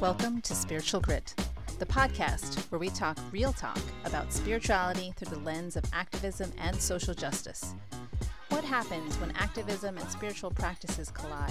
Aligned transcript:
Welcome 0.00 0.42
to 0.42 0.54
Spiritual 0.54 1.00
Grit, 1.00 1.34
the 1.80 1.86
podcast 1.86 2.70
where 2.70 2.78
we 2.78 2.88
talk 2.88 3.18
real 3.32 3.52
talk 3.52 3.80
about 4.04 4.32
spirituality 4.32 5.12
through 5.16 5.34
the 5.36 5.42
lens 5.42 5.74
of 5.74 5.82
activism 5.92 6.52
and 6.56 6.76
social 6.76 7.14
justice. 7.14 7.74
What 8.50 8.62
happens 8.62 9.16
when 9.16 9.32
activism 9.32 9.98
and 9.98 10.08
spiritual 10.08 10.52
practices 10.52 11.10
collide? 11.10 11.50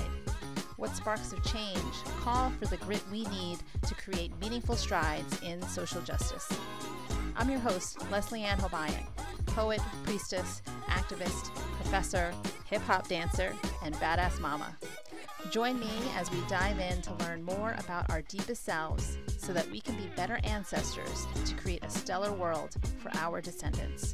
What 0.78 0.96
sparks 0.96 1.34
of 1.34 1.44
change 1.44 1.94
call 2.22 2.50
for 2.52 2.68
the 2.68 2.78
grit 2.78 3.04
we 3.12 3.26
need 3.26 3.58
to 3.86 3.94
create 3.96 4.32
meaningful 4.40 4.78
strides 4.78 5.42
in 5.42 5.62
social 5.64 6.00
justice? 6.00 6.50
I'm 7.36 7.50
your 7.50 7.60
host, 7.60 8.10
Leslie 8.10 8.44
Ann 8.44 8.60
Hobayan, 8.60 9.08
poet, 9.48 9.82
priestess, 10.06 10.62
activist, 10.88 11.54
professor, 11.82 12.34
hip 12.70 12.82
hop 12.84 13.10
dancer, 13.10 13.54
and 13.84 13.94
badass 13.96 14.40
mama. 14.40 14.74
Join 15.52 15.80
me 15.80 15.90
as 16.18 16.30
we 16.30 16.42
dive 16.50 16.78
in 16.80 17.02
to 17.04 17.14
learn 17.24 17.42
more 17.42 17.74
about 17.80 18.10
our 18.10 18.22
deepest 18.24 18.66
selves 18.66 19.18
so 19.38 19.54
that 19.54 19.70
we 19.72 19.80
can 19.80 19.96
be 19.96 20.08
better 20.16 20.42
ancestors 20.44 21.26
to 21.46 21.56
create 21.56 21.86
a 21.86 21.90
stellar 21.90 22.34
world 22.34 22.76
for 22.98 23.10
our 23.16 23.40
descendants. 23.40 24.14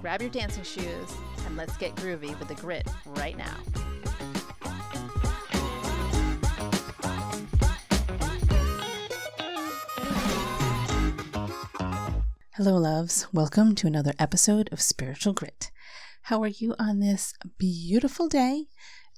Grab 0.00 0.20
your 0.20 0.30
dancing 0.30 0.64
shoes 0.64 1.14
and 1.46 1.56
let's 1.56 1.76
get 1.76 1.94
groovy 1.94 2.36
with 2.40 2.48
the 2.48 2.56
grit 2.56 2.88
right 3.16 3.36
now. 3.38 3.54
Hello, 12.56 12.76
loves. 12.76 13.28
Welcome 13.32 13.76
to 13.76 13.86
another 13.86 14.14
episode 14.18 14.68
of 14.72 14.80
Spiritual 14.80 15.34
Grit. 15.34 15.70
How 16.22 16.42
are 16.42 16.48
you 16.48 16.74
on 16.78 16.98
this 16.98 17.34
beautiful 17.58 18.28
day? 18.28 18.66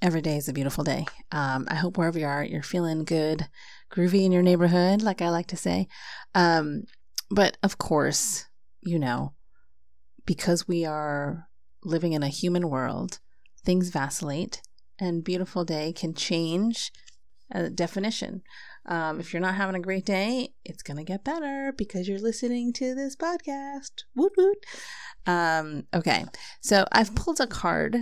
Every 0.03 0.21
day 0.21 0.37
is 0.37 0.49
a 0.49 0.53
beautiful 0.53 0.85
day. 0.85 1.07
Um, 1.33 1.67
I 1.71 1.77
hope 1.77 1.97
wherever 1.97 2.19
you 2.19 2.27
are, 2.27 2.45
you're 2.45 2.63
feeling 2.63 3.05
good, 3.05 3.49
groovy 3.91 4.25
in 4.25 4.33
your 4.33 4.43
neighborhood, 4.43 5.03
like 5.03 5.23
I 5.23 5.31
like 5.31 5.47
to 5.49 5.57
say. 5.57 5.89
Um, 6.35 6.85
but 7.31 7.57
of 7.63 7.79
course, 7.79 8.45
you 8.83 8.99
know, 8.99 9.33
because 10.27 10.69
we 10.69 10.85
are 10.85 11.49
living 11.83 12.13
in 12.13 12.23
a 12.23 12.29
human 12.29 12.69
world, 12.69 13.21
things 13.65 13.89
vacillate, 13.89 14.61
and 14.99 15.25
beautiful 15.25 15.65
day 15.65 15.93
can 15.93 16.15
change 16.15 16.93
definition. 17.75 18.43
Um, 18.87 19.19
if 19.19 19.33
you're 19.33 19.43
not 19.43 19.55
having 19.55 19.77
a 19.77 19.81
great 19.81 20.05
day, 20.05 20.51
it's 20.65 20.83
going 20.83 20.97
to 20.97 21.05
get 21.05 21.25
better 21.25 21.73
because 21.77 22.09
you're 22.09 22.19
listening 22.19 22.73
to 22.75 22.95
this 22.95 23.17
podcast. 23.17 24.05
Woot 24.15 24.33
woot. 24.37 24.59
Um, 25.27 25.85
okay, 25.93 26.25
so 26.61 26.85
I've 26.93 27.15
pulled 27.15 27.41
a 27.41 27.47
card 27.47 27.97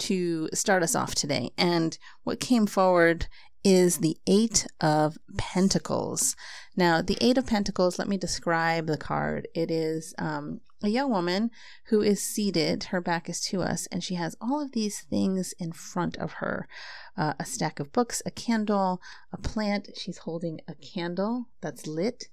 to 0.00 0.48
start 0.52 0.82
us 0.82 0.94
off 0.94 1.14
today, 1.14 1.50
and 1.56 1.96
what 2.24 2.40
came 2.40 2.66
forward 2.66 3.26
is 3.62 3.98
the 3.98 4.16
Eight 4.26 4.66
of 4.80 5.18
Pentacles. 5.36 6.34
Now, 6.76 7.02
the 7.02 7.18
Eight 7.20 7.36
of 7.36 7.46
Pentacles, 7.46 7.98
let 7.98 8.08
me 8.08 8.16
describe 8.16 8.86
the 8.86 8.96
card. 8.96 9.48
It 9.54 9.70
is 9.70 10.14
um, 10.18 10.60
a 10.82 10.88
young 10.88 11.10
woman 11.10 11.50
who 11.86 12.00
is 12.00 12.22
seated, 12.22 12.84
her 12.84 13.00
back 13.00 13.28
is 13.28 13.40
to 13.42 13.60
us, 13.60 13.86
and 13.92 14.02
she 14.02 14.14
has 14.14 14.34
all 14.40 14.62
of 14.62 14.72
these 14.72 15.00
things 15.00 15.52
in 15.58 15.72
front 15.72 16.16
of 16.16 16.34
her 16.34 16.66
uh, 17.16 17.34
a 17.38 17.44
stack 17.44 17.78
of 17.80 17.92
books, 17.92 18.22
a 18.24 18.30
candle, 18.30 19.00
a 19.32 19.36
plant. 19.36 19.90
She's 19.96 20.18
holding 20.18 20.60
a 20.66 20.74
candle 20.74 21.48
that's 21.60 21.86
lit, 21.86 22.28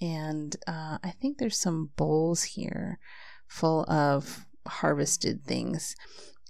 and 0.00 0.56
uh, 0.66 0.98
I 1.02 1.10
think 1.10 1.38
there's 1.38 1.58
some 1.58 1.90
bowls 1.96 2.42
here 2.42 2.98
full 3.46 3.84
of 3.88 4.46
harvested 4.66 5.44
things. 5.44 5.94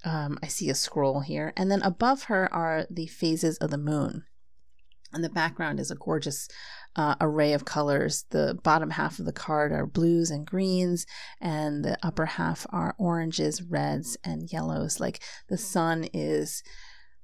Um, 0.04 0.38
I 0.42 0.48
see 0.48 0.68
a 0.68 0.74
scroll 0.74 1.20
here, 1.20 1.52
and 1.56 1.70
then 1.70 1.82
above 1.82 2.24
her 2.24 2.52
are 2.52 2.86
the 2.90 3.06
phases 3.06 3.56
of 3.58 3.70
the 3.70 3.78
moon. 3.78 4.24
And 5.12 5.22
the 5.22 5.28
background 5.28 5.78
is 5.78 5.90
a 5.90 5.96
gorgeous 5.96 6.48
uh, 6.96 7.14
array 7.20 7.52
of 7.52 7.64
colors. 7.64 8.24
The 8.30 8.58
bottom 8.62 8.90
half 8.90 9.18
of 9.18 9.26
the 9.26 9.32
card 9.32 9.70
are 9.72 9.86
blues 9.86 10.30
and 10.30 10.46
greens, 10.46 11.06
and 11.40 11.84
the 11.84 11.98
upper 12.02 12.26
half 12.26 12.66
are 12.70 12.94
oranges, 12.98 13.62
reds, 13.62 14.16
and 14.24 14.50
yellows. 14.52 15.00
Like 15.00 15.22
the 15.48 15.58
sun 15.58 16.08
is 16.12 16.62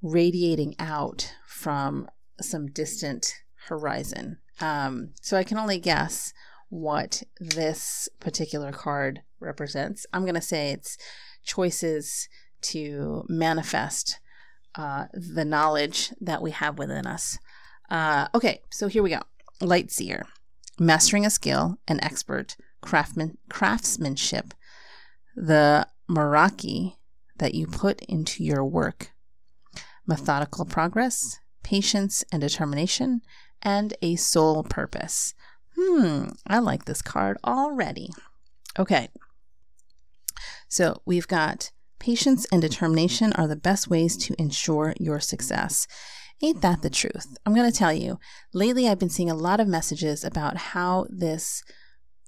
radiating 0.02 0.74
out 0.78 1.32
from 1.46 2.08
some 2.40 2.66
distant 2.66 3.34
horizon. 3.68 4.38
Um, 4.60 5.10
so 5.20 5.36
I 5.36 5.44
can 5.44 5.58
only 5.58 5.78
guess 5.78 6.32
what 6.68 7.22
this 7.40 8.08
particular 8.20 8.72
card 8.72 9.22
represents. 9.40 10.06
I'm 10.12 10.22
going 10.22 10.34
to 10.34 10.40
say 10.40 10.70
it's 10.70 10.98
choices 11.44 12.28
to 12.62 13.24
manifest 13.28 14.18
uh, 14.74 15.06
the 15.12 15.44
knowledge 15.44 16.12
that 16.20 16.42
we 16.42 16.50
have 16.50 16.78
within 16.78 17.06
us. 17.06 17.38
Uh, 17.90 18.28
okay, 18.34 18.60
so 18.70 18.86
here 18.86 19.02
we 19.02 19.10
go. 19.10 19.22
Light 19.60 19.90
seer, 19.90 20.26
mastering 20.78 21.26
a 21.26 21.30
skill, 21.30 21.78
an 21.88 22.02
expert, 22.02 22.56
craftsman, 22.80 23.38
craftsmanship, 23.48 24.54
the 25.34 25.86
Meraki 26.08 26.94
that 27.38 27.54
you 27.54 27.66
put 27.66 28.02
into 28.02 28.44
your 28.44 28.64
work, 28.64 29.12
methodical 30.06 30.64
progress, 30.64 31.40
patience 31.62 32.24
and 32.32 32.40
determination, 32.40 33.22
and 33.62 33.94
a 34.02 34.16
soul 34.16 34.62
purpose. 34.62 35.34
Hmm, 35.76 36.28
I 36.46 36.58
like 36.58 36.84
this 36.84 37.02
card 37.02 37.36
already. 37.44 38.10
Okay. 38.78 39.08
So 40.68 41.02
we've 41.04 41.28
got 41.28 41.70
patience 41.98 42.46
and 42.52 42.62
determination 42.62 43.32
are 43.34 43.46
the 43.46 43.56
best 43.56 43.88
ways 43.88 44.16
to 44.18 44.34
ensure 44.40 44.94
your 44.98 45.20
success. 45.20 45.86
Ain't 46.40 46.60
that 46.62 46.82
the 46.82 46.90
truth? 46.90 47.36
I'm 47.44 47.54
going 47.54 47.70
to 47.70 47.76
tell 47.76 47.92
you, 47.92 48.18
lately 48.54 48.88
I've 48.88 48.98
been 48.98 49.10
seeing 49.10 49.30
a 49.30 49.34
lot 49.34 49.60
of 49.60 49.66
messages 49.66 50.24
about 50.24 50.56
how 50.56 51.06
this 51.10 51.64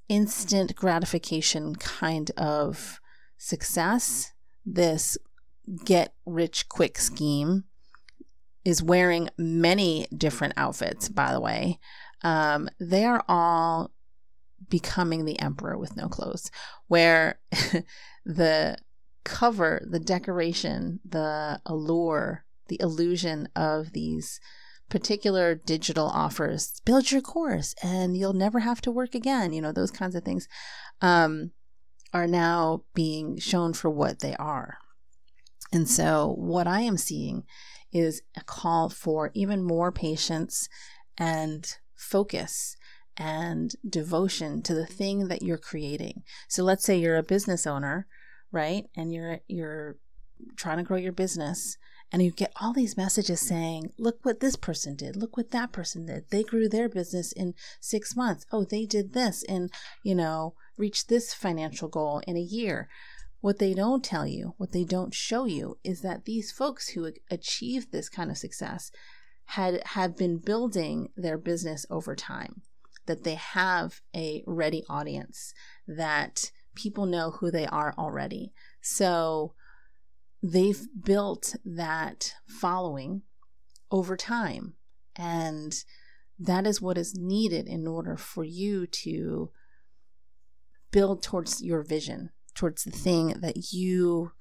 instant 0.09 0.75
gratification 0.75 1.77
kind 1.77 2.33
of 2.37 3.01
success, 3.39 4.33
this 4.67 5.17
get 5.85 6.15
rich 6.27 6.69
quick 6.69 6.99
scheme, 6.99 7.65
is 8.65 8.83
wearing 8.83 9.31
many 9.39 10.07
different 10.15 10.55
outfits, 10.57 11.09
by 11.09 11.33
the 11.33 11.41
way. 11.41 11.79
Um, 12.23 12.69
they 12.79 13.05
are 13.05 13.25
all 13.29 13.93
becoming 14.69 15.25
the 15.25 15.39
emperor 15.41 15.79
with 15.79 15.97
no 15.97 16.09
clothes, 16.09 16.51
where 16.89 17.39
the 18.25 18.77
cover, 19.25 19.87
the 19.89 20.01
decoration, 20.01 21.01
the 21.05 21.61
allure, 21.67 22.45
the 22.69 22.81
illusion 22.81 23.49
of 23.55 23.93
these 23.93 24.41
particular 24.89 25.55
digital 25.55 26.07
offers. 26.07 26.81
Build 26.85 27.11
your 27.11 27.21
course 27.21 27.75
and 27.83 28.17
you'll 28.17 28.33
never 28.33 28.61
have 28.61 28.81
to 28.83 28.91
work 28.91 29.15
again. 29.15 29.53
You 29.53 29.63
know 29.63 29.73
those 29.73 29.91
kinds 29.91 30.15
of 30.15 30.25
things 30.25 30.49
um, 31.01 31.53
are 32.13 32.27
now 32.27 32.85
being 32.95 33.39
shown 33.39 33.73
for 33.73 33.89
what 33.89 34.19
they 34.19 34.35
are. 34.37 34.79
And 35.73 35.89
so 35.89 36.35
what 36.37 36.67
i 36.67 36.81
am 36.81 36.97
seeing 36.97 37.45
is 37.93 38.23
a 38.37 38.43
call 38.43 38.89
for 38.89 39.31
even 39.35 39.63
more 39.63 39.93
patience 39.93 40.69
and 41.17 41.77
focus 41.95 42.77
and 43.17 43.73
devotion 43.89 44.63
to 44.63 44.75
the 44.75 44.87
thing 44.87 45.29
that 45.29 45.43
you're 45.43 45.59
creating. 45.59 46.23
So 46.49 46.63
let's 46.65 46.85
say 46.85 46.99
you're 46.99 47.17
a 47.17 47.23
business 47.23 47.67
owner, 47.67 48.07
right? 48.53 48.87
And 48.97 49.13
you're 49.13 49.41
you're 49.49 49.97
trying 50.57 50.79
to 50.79 50.85
grow 50.85 50.97
your 50.97 51.13
business 51.13 51.77
and 52.13 52.23
you 52.23 52.31
get 52.33 52.53
all 52.61 52.73
these 52.73 52.97
messages 52.97 53.41
saying, 53.41 53.93
look 53.99 54.19
what 54.25 54.41
this 54.41 54.57
person 54.57 54.97
did, 54.97 55.15
look 55.17 55.37
what 55.37 55.51
that 55.53 55.71
person 55.71 56.07
did. 56.07 56.25
They 56.31 56.43
grew 56.43 56.69
their 56.69 56.89
business 56.89 57.31
in 57.33 57.55
6 57.81 58.17
months. 58.17 58.47
Oh, 58.51 58.65
they 58.65 58.85
did 58.85 59.13
this 59.13 59.45
and, 59.45 59.71
you 60.03 60.15
know, 60.15 60.55
reached 60.77 61.09
this 61.09 61.35
financial 61.35 61.89
goal 61.89 62.23
in 62.27 62.37
a 62.37 62.41
year. 62.41 62.89
What 63.41 63.59
they 63.59 63.75
don't 63.75 64.05
tell 64.05 64.27
you, 64.27 64.55
what 64.57 64.73
they 64.73 64.85
don't 64.85 65.15
show 65.15 65.45
you 65.45 65.79
is 65.85 66.01
that 66.01 66.25
these 66.25 66.51
folks 66.51 66.91
who 66.91 67.13
achieved 67.31 67.93
this 67.93 68.09
kind 68.09 68.31
of 68.31 68.39
success 68.39 68.91
had 69.47 69.83
have 69.87 70.17
been 70.17 70.39
building 70.39 71.09
their 71.17 71.39
business 71.39 71.87
over 71.91 72.15
time. 72.17 72.63
That 73.07 73.25
they 73.25 73.35
have 73.37 74.01
a 74.15 74.45
ready 74.47 74.85
audience, 74.89 75.55
that 75.87 76.51
people 76.75 77.07
know 77.07 77.33
who 77.33 77.51
they 77.51 77.67
are 77.67 77.95
already. 77.99 78.53
So 78.81 79.55
they've 80.43 80.87
built 81.03 81.57
that 81.65 82.35
following 82.47 83.23
over 83.91 84.17
time. 84.17 84.75
And 85.17 85.75
that 86.39 86.67
is 86.67 86.81
what 86.81 86.97
is 86.97 87.15
needed 87.15 87.67
in 87.67 87.87
order 87.87 88.17
for 88.17 88.45
you 88.45 88.87
to 88.87 89.51
build 90.91 91.23
towards 91.23 91.63
your 91.63 91.83
vision, 91.83 92.31
towards 92.55 92.85
the 92.85 92.91
thing 92.91 93.35
that 93.41 93.73
you 93.73 94.33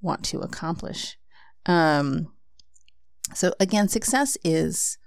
want 0.00 0.24
to 0.26 0.40
accomplish. 0.40 1.18
Um, 1.66 2.32
so, 3.34 3.54
again, 3.58 3.88
success 3.88 4.36
is 4.44 4.98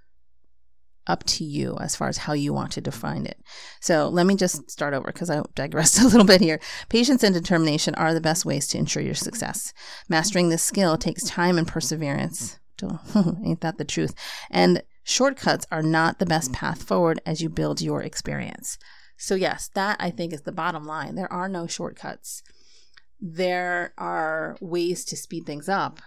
up 1.07 1.23
to 1.25 1.43
you 1.43 1.77
as 1.79 1.95
far 1.95 2.07
as 2.07 2.17
how 2.17 2.33
you 2.33 2.53
want 2.53 2.71
to 2.73 2.81
define 2.81 3.25
it. 3.25 3.39
So, 3.79 4.09
let 4.09 4.25
me 4.25 4.35
just 4.35 4.69
start 4.69 4.93
over 4.93 5.07
because 5.07 5.29
I 5.29 5.41
digressed 5.55 5.99
a 6.01 6.07
little 6.07 6.25
bit 6.25 6.41
here. 6.41 6.59
Patience 6.89 7.23
and 7.23 7.33
determination 7.33 7.95
are 7.95 8.13
the 8.13 8.21
best 8.21 8.45
ways 8.45 8.67
to 8.69 8.77
ensure 8.77 9.03
your 9.03 9.15
success. 9.15 9.73
Mastering 10.09 10.49
this 10.49 10.63
skill 10.63 10.97
takes 10.97 11.23
time 11.23 11.57
and 11.57 11.67
perseverance. 11.67 12.59
Ain't 13.45 13.61
that 13.61 13.77
the 13.77 13.85
truth? 13.85 14.13
And 14.51 14.83
Shortcuts 15.07 15.67
are 15.71 15.83
not 15.83 16.17
the 16.17 16.25
best 16.25 16.51
path 16.51 16.81
forward 16.81 17.21
as 17.27 17.39
you 17.39 17.47
build 17.47 17.79
your 17.79 18.01
experience. 18.01 18.79
So, 19.17 19.35
yes, 19.35 19.69
that 19.75 19.97
I 19.99 20.09
think 20.09 20.33
is 20.33 20.41
the 20.41 20.51
bottom 20.51 20.83
line. 20.83 21.13
There 21.13 21.31
are 21.31 21.47
no 21.47 21.67
shortcuts. 21.67 22.41
There 23.21 23.93
are 23.99 24.57
ways 24.59 25.05
to 25.05 25.15
speed 25.15 25.45
things 25.45 25.69
up, 25.69 25.99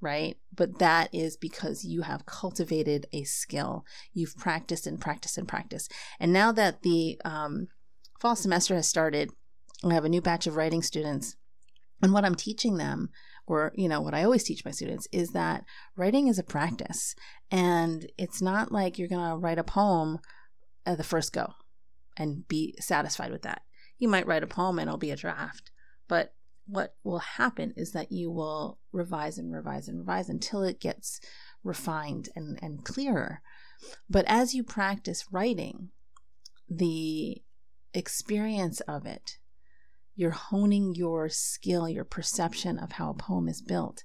right? 0.00 0.36
But 0.54 0.78
that 0.78 1.08
is 1.12 1.36
because 1.36 1.84
you 1.84 2.02
have 2.02 2.26
cultivated 2.26 3.06
a 3.12 3.24
skill. 3.24 3.84
You've 4.12 4.36
practiced 4.36 4.86
and 4.86 5.00
practiced 5.00 5.38
and 5.38 5.48
practiced. 5.48 5.92
And 6.20 6.32
now 6.32 6.52
that 6.52 6.82
the 6.82 7.20
um, 7.24 7.68
fall 8.20 8.36
semester 8.36 8.74
has 8.74 8.88
started, 8.88 9.30
I 9.84 9.94
have 9.94 10.04
a 10.04 10.10
new 10.10 10.20
batch 10.20 10.46
of 10.46 10.56
writing 10.56 10.82
students. 10.82 11.36
And 12.02 12.12
what 12.12 12.24
I'm 12.24 12.34
teaching 12.34 12.76
them, 12.76 13.10
or 13.46 13.72
you 13.74 13.88
know, 13.88 14.00
what 14.00 14.14
I 14.14 14.24
always 14.24 14.44
teach 14.44 14.64
my 14.64 14.70
students, 14.70 15.08
is 15.12 15.30
that 15.30 15.64
writing 15.96 16.28
is 16.28 16.38
a 16.38 16.42
practice, 16.42 17.14
and 17.50 18.10
it's 18.18 18.42
not 18.42 18.70
like 18.70 18.98
you're 18.98 19.08
gonna 19.08 19.38
write 19.38 19.58
a 19.58 19.64
poem 19.64 20.18
at 20.84 20.98
the 20.98 21.04
first 21.04 21.32
go 21.32 21.54
and 22.16 22.46
be 22.48 22.74
satisfied 22.80 23.30
with 23.32 23.42
that. 23.42 23.62
You 23.98 24.08
might 24.08 24.26
write 24.26 24.42
a 24.42 24.46
poem 24.46 24.78
and 24.78 24.88
it'll 24.88 24.98
be 24.98 25.10
a 25.10 25.16
draft, 25.16 25.70
but 26.06 26.34
what 26.66 26.94
will 27.04 27.20
happen 27.20 27.72
is 27.76 27.92
that 27.92 28.10
you 28.10 28.30
will 28.30 28.78
revise 28.92 29.38
and 29.38 29.52
revise 29.52 29.88
and 29.88 29.98
revise 29.98 30.28
until 30.28 30.62
it 30.62 30.80
gets 30.80 31.20
refined 31.62 32.28
and, 32.34 32.58
and 32.62 32.84
clearer. 32.84 33.40
But 34.10 34.24
as 34.26 34.54
you 34.54 34.64
practice 34.64 35.26
writing, 35.30 35.90
the 36.68 37.42
experience 37.94 38.80
of 38.80 39.06
it, 39.06 39.38
you're 40.14 40.30
honing 40.30 40.94
your 40.94 41.28
skill, 41.28 41.88
your 41.88 42.04
perception 42.04 42.78
of 42.78 42.92
how 42.92 43.10
a 43.10 43.14
poem 43.14 43.48
is 43.48 43.60
built, 43.60 44.02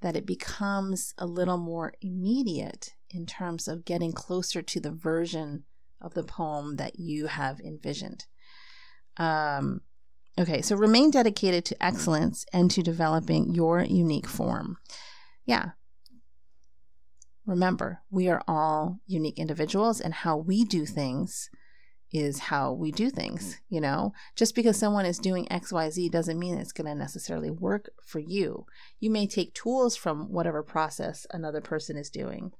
that 0.00 0.16
it 0.16 0.26
becomes 0.26 1.14
a 1.16 1.26
little 1.26 1.58
more 1.58 1.94
immediate 2.00 2.94
in 3.10 3.26
terms 3.26 3.68
of 3.68 3.84
getting 3.84 4.12
closer 4.12 4.60
to 4.60 4.80
the 4.80 4.90
version 4.90 5.64
of 6.00 6.14
the 6.14 6.24
poem 6.24 6.76
that 6.76 6.98
you 6.98 7.28
have 7.28 7.60
envisioned. 7.60 8.26
Um, 9.16 9.82
Okay, 10.42 10.60
so 10.60 10.74
remain 10.74 11.12
dedicated 11.12 11.64
to 11.66 11.80
excellence 11.80 12.44
and 12.52 12.68
to 12.72 12.82
developing 12.82 13.54
your 13.54 13.80
unique 13.80 14.26
form. 14.26 14.76
Yeah. 15.46 15.70
Remember, 17.46 18.00
we 18.10 18.28
are 18.28 18.42
all 18.48 18.98
unique 19.06 19.38
individuals, 19.38 20.00
and 20.00 20.12
how 20.12 20.36
we 20.36 20.64
do 20.64 20.84
things 20.84 21.48
is 22.10 22.40
how 22.40 22.72
we 22.72 22.90
do 22.90 23.08
things. 23.08 23.60
You 23.68 23.80
know, 23.80 24.14
just 24.34 24.56
because 24.56 24.76
someone 24.76 25.06
is 25.06 25.20
doing 25.20 25.46
XYZ 25.46 26.10
doesn't 26.10 26.40
mean 26.40 26.58
it's 26.58 26.72
going 26.72 26.88
to 26.88 26.94
necessarily 26.96 27.50
work 27.50 27.90
for 28.04 28.18
you. 28.18 28.66
You 28.98 29.10
may 29.12 29.28
take 29.28 29.54
tools 29.54 29.94
from 29.94 30.32
whatever 30.32 30.64
process 30.64 31.24
another 31.30 31.60
person 31.60 31.96
is 31.96 32.10
doing, 32.10 32.50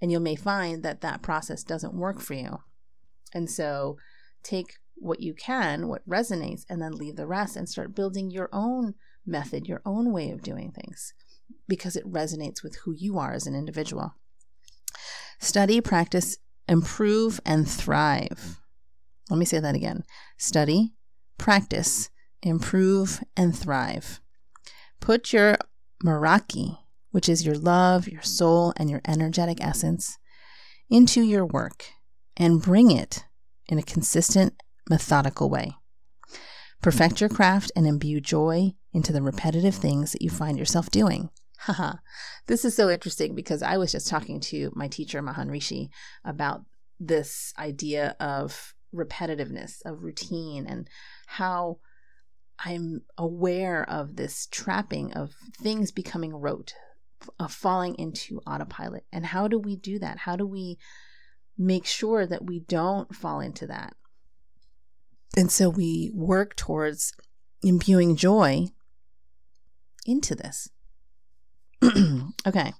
and 0.00 0.10
you 0.10 0.20
may 0.20 0.36
find 0.36 0.82
that 0.84 1.02
that 1.02 1.20
process 1.20 1.62
doesn't 1.62 1.92
work 1.92 2.18
for 2.18 2.32
you. 2.32 2.60
And 3.34 3.50
so 3.50 3.98
take 4.42 4.78
what 4.96 5.20
you 5.20 5.34
can, 5.34 5.88
what 5.88 6.08
resonates, 6.08 6.64
and 6.68 6.80
then 6.80 6.92
leave 6.92 7.16
the 7.16 7.26
rest 7.26 7.56
and 7.56 7.68
start 7.68 7.94
building 7.94 8.30
your 8.30 8.48
own 8.52 8.94
method, 9.26 9.66
your 9.66 9.82
own 9.84 10.12
way 10.12 10.30
of 10.30 10.42
doing 10.42 10.72
things 10.72 11.12
because 11.68 11.96
it 11.96 12.10
resonates 12.10 12.62
with 12.62 12.76
who 12.84 12.92
you 12.92 13.18
are 13.18 13.32
as 13.32 13.46
an 13.46 13.54
individual. 13.54 14.14
Study, 15.38 15.80
practice, 15.80 16.38
improve, 16.68 17.40
and 17.44 17.68
thrive. 17.68 18.60
Let 19.30 19.38
me 19.38 19.44
say 19.44 19.58
that 19.58 19.74
again. 19.74 20.04
Study, 20.38 20.92
practice, 21.38 22.10
improve, 22.42 23.22
and 23.36 23.56
thrive. 23.56 24.20
Put 25.00 25.32
your 25.32 25.58
Meraki, 26.04 26.78
which 27.10 27.28
is 27.28 27.44
your 27.44 27.56
love, 27.56 28.08
your 28.08 28.22
soul, 28.22 28.72
and 28.76 28.88
your 28.88 29.00
energetic 29.06 29.58
essence, 29.60 30.18
into 30.88 31.22
your 31.22 31.44
work 31.44 31.86
and 32.36 32.62
bring 32.62 32.90
it 32.90 33.24
in 33.68 33.78
a 33.78 33.82
consistent 33.82 34.54
methodical 34.88 35.50
way. 35.50 35.76
Perfect 36.82 37.20
your 37.20 37.30
craft 37.30 37.72
and 37.74 37.86
imbue 37.86 38.20
joy 38.20 38.74
into 38.92 39.12
the 39.12 39.22
repetitive 39.22 39.74
things 39.74 40.12
that 40.12 40.22
you 40.22 40.30
find 40.30 40.58
yourself 40.58 40.90
doing. 40.90 41.30
Haha, 41.60 41.94
this 42.46 42.64
is 42.64 42.76
so 42.76 42.90
interesting 42.90 43.34
because 43.34 43.62
I 43.62 43.76
was 43.76 43.92
just 43.92 44.08
talking 44.08 44.40
to 44.40 44.70
my 44.74 44.88
teacher, 44.88 45.22
Mahan 45.22 45.50
Rishi, 45.50 45.90
about 46.24 46.64
this 47.00 47.52
idea 47.58 48.14
of 48.20 48.74
repetitiveness, 48.94 49.80
of 49.84 50.04
routine, 50.04 50.66
and 50.66 50.88
how 51.26 51.78
I'm 52.58 53.02
aware 53.18 53.88
of 53.88 54.16
this 54.16 54.46
trapping 54.50 55.12
of 55.12 55.34
things 55.60 55.90
becoming 55.90 56.34
rote, 56.34 56.74
of 57.38 57.52
falling 57.52 57.96
into 57.96 58.40
autopilot. 58.46 59.04
And 59.12 59.26
how 59.26 59.48
do 59.48 59.58
we 59.58 59.76
do 59.76 59.98
that? 59.98 60.18
How 60.18 60.36
do 60.36 60.46
we 60.46 60.78
make 61.58 61.86
sure 61.86 62.26
that 62.26 62.44
we 62.44 62.60
don't 62.60 63.14
fall 63.14 63.40
into 63.40 63.66
that? 63.66 63.94
And 65.36 65.52
so 65.52 65.68
we 65.68 66.10
work 66.14 66.56
towards 66.56 67.12
imbuing 67.62 68.16
joy 68.16 68.68
into 70.06 70.34
this. 70.34 70.70
okay. 72.46 72.72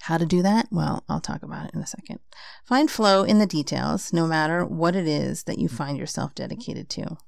How 0.00 0.18
to 0.18 0.26
do 0.26 0.42
that? 0.42 0.68
Well, 0.70 1.04
I'll 1.08 1.20
talk 1.20 1.42
about 1.42 1.66
it 1.66 1.74
in 1.74 1.80
a 1.80 1.86
second. 1.86 2.20
Find 2.64 2.90
flow 2.90 3.22
in 3.22 3.38
the 3.38 3.46
details, 3.46 4.12
no 4.12 4.26
matter 4.26 4.64
what 4.64 4.96
it 4.96 5.06
is 5.06 5.44
that 5.44 5.58
you 5.58 5.68
find 5.68 5.98
yourself 5.98 6.34
dedicated 6.34 6.88
to. 6.90 7.18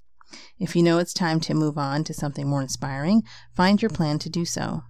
If 0.59 0.75
you 0.75 0.83
know 0.83 0.99
it's 0.99 1.15
time 1.15 1.41
to 1.41 1.55
move 1.55 1.79
on 1.79 2.05
to 2.05 2.15
something 2.15 2.49
more 2.49 2.63
inspiring, 2.63 3.23
find 3.55 3.81
your 3.81 3.91
plan 3.91 4.19
to 4.21 4.29
do 4.29 4.45
so. 4.45 4.83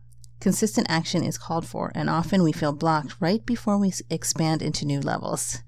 Consistent 0.45 0.87
action 0.91 1.25
is 1.25 1.39
called 1.39 1.67
for, 1.67 1.91
and 1.95 2.11
often 2.11 2.43
we 2.43 2.53
feel 2.53 2.75
blocked 2.75 3.17
right 3.19 3.47
before 3.47 3.79
we 3.79 3.95
expand 4.11 4.61
into 4.61 4.85
new 4.85 5.01
levels. 5.01 5.63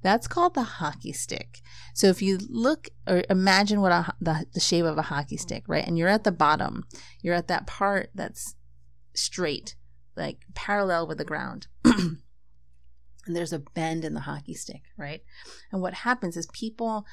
That's 0.00 0.26
called 0.26 0.54
the 0.54 0.62
hockey 0.62 1.12
stick. 1.12 1.60
So 1.92 2.06
if 2.06 2.22
you 2.22 2.38
look 2.48 2.88
or 3.06 3.24
imagine 3.28 3.82
what 3.82 3.92
a, 3.92 4.14
the, 4.22 4.46
the 4.54 4.58
shape 4.58 4.86
of 4.86 4.96
a 4.96 5.02
hockey 5.02 5.36
stick, 5.36 5.64
right? 5.66 5.86
And 5.86 5.98
you're 5.98 6.08
at 6.08 6.24
the 6.24 6.32
bottom, 6.32 6.86
you're 7.20 7.34
at 7.34 7.48
that 7.48 7.66
part 7.66 8.08
that's 8.14 8.54
straight, 9.12 9.76
like 10.16 10.46
parallel 10.54 11.06
with 11.06 11.18
the 11.18 11.26
ground. 11.26 11.66
and 11.84 12.16
there's 13.26 13.52
a 13.52 13.58
bend 13.58 14.02
in 14.02 14.14
the 14.14 14.20
hockey 14.20 14.54
stick, 14.54 14.84
right? 14.96 15.20
And 15.70 15.82
what 15.82 15.92
happens 15.92 16.38
is 16.38 16.46
people 16.54 17.04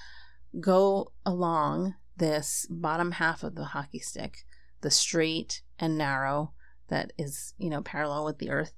go 0.62 1.12
along 1.25 1.95
this 2.16 2.66
bottom 2.69 3.12
half 3.12 3.44
of 3.44 3.56
the 3.56 3.66
hockey 3.66 4.00
stick, 4.00 4.45
the 4.80 4.89
straight 4.89 5.64
and 5.78 5.97
narrow 5.97 6.54
that 6.89 7.13
is, 7.17 7.53
you 7.57 7.69
know, 7.69 7.81
parallel 7.81 8.25
with 8.25 8.39
the 8.39 8.49
earth. 8.49 8.73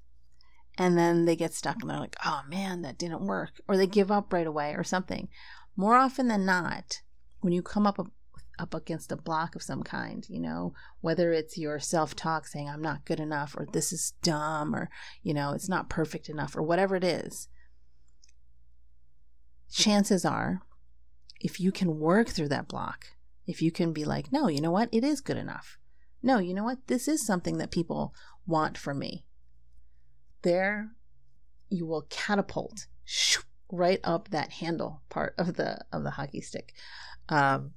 And 0.78 0.96
then 0.96 1.26
they 1.26 1.36
get 1.36 1.52
stuck 1.52 1.82
and 1.82 1.90
they're 1.90 1.98
like, 1.98 2.16
oh 2.24 2.42
man, 2.48 2.82
that 2.82 2.98
didn't 2.98 3.26
work. 3.26 3.60
Or 3.68 3.76
they 3.76 3.86
give 3.86 4.10
up 4.10 4.32
right 4.32 4.46
away 4.46 4.74
or 4.74 4.84
something. 4.84 5.28
More 5.76 5.94
often 5.94 6.28
than 6.28 6.46
not, 6.46 7.02
when 7.40 7.52
you 7.52 7.62
come 7.62 7.86
up 7.86 7.98
up 8.58 8.74
against 8.74 9.10
a 9.10 9.16
block 9.16 9.56
of 9.56 9.62
some 9.62 9.82
kind, 9.82 10.26
you 10.28 10.38
know, 10.38 10.72
whether 11.00 11.32
it's 11.32 11.58
your 11.58 11.80
self 11.80 12.14
talk 12.14 12.46
saying, 12.46 12.68
I'm 12.68 12.82
not 12.82 13.04
good 13.04 13.18
enough, 13.18 13.54
or 13.56 13.66
this 13.72 13.92
is 13.92 14.12
dumb, 14.22 14.74
or, 14.74 14.90
you 15.22 15.34
know, 15.34 15.52
it's 15.52 15.68
not 15.68 15.88
perfect 15.88 16.28
enough, 16.28 16.56
or 16.56 16.62
whatever 16.62 16.94
it 16.94 17.02
is, 17.02 17.48
chances 19.70 20.24
are, 20.24 20.62
if 21.40 21.58
you 21.58 21.72
can 21.72 21.98
work 21.98 22.28
through 22.28 22.48
that 22.48 22.68
block, 22.68 23.06
if 23.46 23.62
you 23.62 23.72
can 23.72 23.92
be 23.92 24.04
like, 24.04 24.30
no, 24.30 24.48
you 24.48 24.60
know 24.60 24.70
what, 24.70 24.90
it 24.92 25.02
is 25.02 25.20
good 25.20 25.38
enough 25.38 25.78
no, 26.22 26.38
you 26.38 26.54
know 26.54 26.64
what? 26.64 26.86
This 26.86 27.08
is 27.08 27.24
something 27.24 27.58
that 27.58 27.70
people 27.70 28.14
want 28.46 28.78
from 28.78 28.98
me. 28.98 29.24
There, 30.42 30.90
you 31.68 31.86
will 31.86 32.06
catapult 32.10 32.86
right 33.70 34.00
up 34.04 34.28
that 34.30 34.52
handle 34.52 35.02
part 35.08 35.34
of 35.38 35.54
the 35.54 35.84
of 35.92 36.04
the 36.04 36.10
hockey 36.10 36.40
stick. 36.40 36.74
Um, 37.28 37.72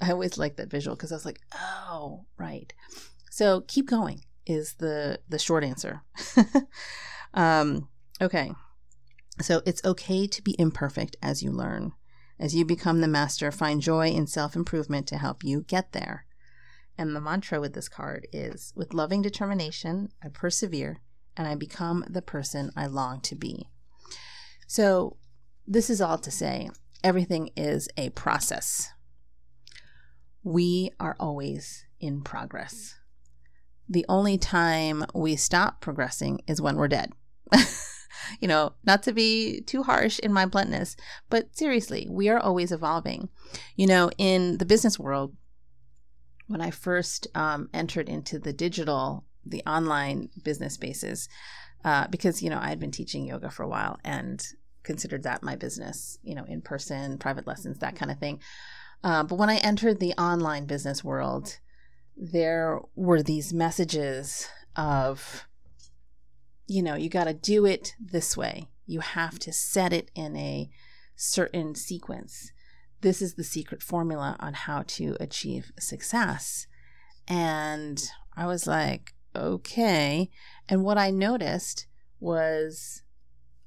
I 0.00 0.10
always 0.10 0.38
like 0.38 0.56
that 0.56 0.70
visual 0.70 0.96
because 0.96 1.12
I 1.12 1.16
was 1.16 1.26
like, 1.26 1.40
oh, 1.54 2.24
right. 2.38 2.72
So 3.30 3.62
keep 3.62 3.88
going 3.88 4.24
is 4.46 4.74
the 4.74 5.20
the 5.28 5.38
short 5.38 5.64
answer. 5.64 6.02
um, 7.34 7.88
okay. 8.20 8.52
So 9.40 9.62
it's 9.64 9.84
okay 9.84 10.26
to 10.26 10.42
be 10.42 10.56
imperfect 10.58 11.16
as 11.22 11.42
you 11.42 11.50
learn. 11.50 11.92
As 12.38 12.54
you 12.54 12.64
become 12.64 13.00
the 13.00 13.08
master, 13.08 13.50
find 13.50 13.80
joy 13.80 14.08
in 14.08 14.26
self 14.26 14.56
improvement 14.56 15.06
to 15.08 15.18
help 15.18 15.44
you 15.44 15.62
get 15.62 15.92
there. 15.92 16.26
And 16.98 17.16
the 17.16 17.20
mantra 17.20 17.60
with 17.60 17.74
this 17.74 17.88
card 17.88 18.26
is 18.32 18.72
with 18.76 18.94
loving 18.94 19.22
determination, 19.22 20.10
I 20.22 20.28
persevere 20.28 21.00
and 21.36 21.48
I 21.48 21.54
become 21.54 22.04
the 22.08 22.22
person 22.22 22.70
I 22.76 22.86
long 22.86 23.20
to 23.22 23.34
be. 23.34 23.68
So, 24.66 25.16
this 25.66 25.88
is 25.88 26.00
all 26.00 26.18
to 26.18 26.30
say 26.30 26.70
everything 27.04 27.50
is 27.56 27.88
a 27.96 28.10
process. 28.10 28.90
We 30.42 30.90
are 30.98 31.16
always 31.20 31.84
in 32.00 32.22
progress. 32.22 32.96
The 33.88 34.04
only 34.08 34.38
time 34.38 35.04
we 35.14 35.36
stop 35.36 35.80
progressing 35.80 36.40
is 36.46 36.60
when 36.60 36.76
we're 36.76 36.88
dead. 36.88 37.12
you 38.40 38.48
know, 38.48 38.72
not 38.84 39.02
to 39.04 39.12
be 39.12 39.60
too 39.60 39.82
harsh 39.82 40.18
in 40.18 40.32
my 40.32 40.46
bluntness, 40.46 40.96
but 41.30 41.56
seriously, 41.56 42.06
we 42.10 42.28
are 42.28 42.38
always 42.38 42.72
evolving. 42.72 43.28
You 43.76 43.86
know, 43.86 44.10
in 44.18 44.58
the 44.58 44.64
business 44.64 44.98
world, 44.98 45.34
when 46.52 46.60
I 46.60 46.70
first 46.70 47.26
um, 47.34 47.70
entered 47.72 48.10
into 48.10 48.38
the 48.38 48.52
digital, 48.52 49.24
the 49.44 49.62
online 49.66 50.28
business 50.44 50.74
spaces, 50.74 51.28
uh, 51.82 52.06
because, 52.08 52.42
you 52.42 52.50
know, 52.50 52.60
I 52.60 52.68
had 52.68 52.78
been 52.78 52.90
teaching 52.90 53.24
yoga 53.24 53.50
for 53.50 53.62
a 53.62 53.68
while 53.68 53.98
and 54.04 54.46
considered 54.82 55.22
that 55.22 55.42
my 55.42 55.56
business, 55.56 56.18
you 56.22 56.34
know, 56.34 56.44
in 56.44 56.60
person, 56.60 57.16
private 57.16 57.46
lessons, 57.46 57.78
that 57.78 57.96
kind 57.96 58.10
of 58.10 58.18
thing. 58.18 58.38
Uh, 59.02 59.24
but 59.24 59.36
when 59.36 59.48
I 59.48 59.56
entered 59.56 59.98
the 59.98 60.12
online 60.12 60.66
business 60.66 61.02
world, 61.02 61.58
there 62.16 62.80
were 62.94 63.22
these 63.22 63.54
messages 63.54 64.46
of, 64.76 65.48
you 66.66 66.82
know, 66.82 66.94
you 66.96 67.08
got 67.08 67.24
to 67.24 67.34
do 67.34 67.64
it 67.64 67.94
this 67.98 68.36
way. 68.36 68.68
You 68.86 69.00
have 69.00 69.38
to 69.40 69.52
set 69.52 69.92
it 69.92 70.10
in 70.14 70.36
a 70.36 70.68
certain 71.16 71.74
sequence. 71.74 72.51
This 73.02 73.20
is 73.20 73.34
the 73.34 73.44
secret 73.44 73.82
formula 73.82 74.36
on 74.40 74.54
how 74.54 74.82
to 74.86 75.16
achieve 75.20 75.72
success. 75.78 76.66
And 77.28 78.02
I 78.36 78.46
was 78.46 78.66
like, 78.66 79.14
okay. 79.36 80.30
And 80.68 80.84
what 80.84 80.98
I 80.98 81.10
noticed 81.10 81.86
was 82.20 83.02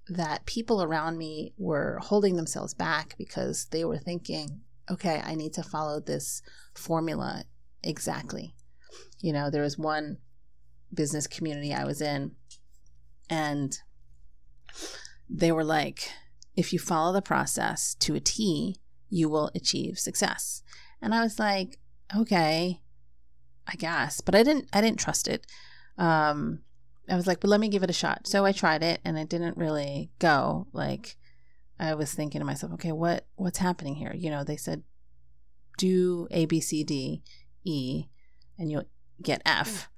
that 0.07 0.45
people 0.45 0.81
around 0.81 1.17
me 1.17 1.53
were 1.57 1.99
holding 2.01 2.35
themselves 2.35 2.73
back 2.73 3.15
because 3.17 3.65
they 3.71 3.83
were 3.83 3.97
thinking, 3.97 4.61
okay, 4.89 5.21
I 5.23 5.35
need 5.35 5.53
to 5.53 5.63
follow 5.63 5.99
this 5.99 6.41
formula 6.73 7.43
exactly. 7.83 8.55
You 9.19 9.33
know, 9.33 9.49
there 9.49 9.63
was 9.63 9.77
one 9.77 10.17
business 10.93 11.27
community 11.27 11.73
I 11.73 11.83
was 11.83 12.01
in, 12.01 12.31
and 13.29 13.77
they 15.29 15.51
were 15.51 15.63
like, 15.63 16.09
if 16.55 16.71
you 16.71 16.79
follow 16.79 17.11
the 17.11 17.21
process 17.21 17.95
to 17.95 18.15
a 18.15 18.19
T, 18.19 18.77
you 19.15 19.29
will 19.29 19.49
achieve 19.55 19.97
success. 19.97 20.61
And 21.01 21.15
I 21.15 21.21
was 21.21 21.39
like, 21.39 21.79
okay, 22.15 22.81
I 23.65 23.75
guess, 23.77 24.19
but 24.19 24.35
I 24.35 24.43
didn't 24.43 24.67
I 24.73 24.81
didn't 24.81 24.99
trust 24.99 25.29
it. 25.29 25.47
Um 25.97 26.59
I 27.07 27.15
was 27.15 27.25
like, 27.25 27.39
but 27.39 27.49
let 27.49 27.61
me 27.61 27.69
give 27.69 27.83
it 27.83 27.89
a 27.89 27.93
shot. 27.93 28.27
So 28.27 28.43
I 28.43 28.51
tried 28.51 28.83
it 28.83 28.99
and 29.05 29.17
it 29.17 29.29
didn't 29.29 29.57
really 29.57 30.11
go. 30.19 30.67
Like 30.73 31.15
I 31.79 31.95
was 31.95 32.13
thinking 32.13 32.39
to 32.39 32.45
myself, 32.45 32.73
okay, 32.73 32.91
what 32.91 33.25
what's 33.35 33.59
happening 33.59 33.95
here? 33.95 34.13
You 34.13 34.29
know, 34.29 34.43
they 34.43 34.57
said 34.57 34.83
do 35.77 36.27
A 36.31 36.45
B 36.45 36.59
C 36.59 36.83
D 36.83 37.23
E 37.63 38.07
and 38.59 38.69
you'll 38.69 38.89
get 39.21 39.41
F. 39.45 39.89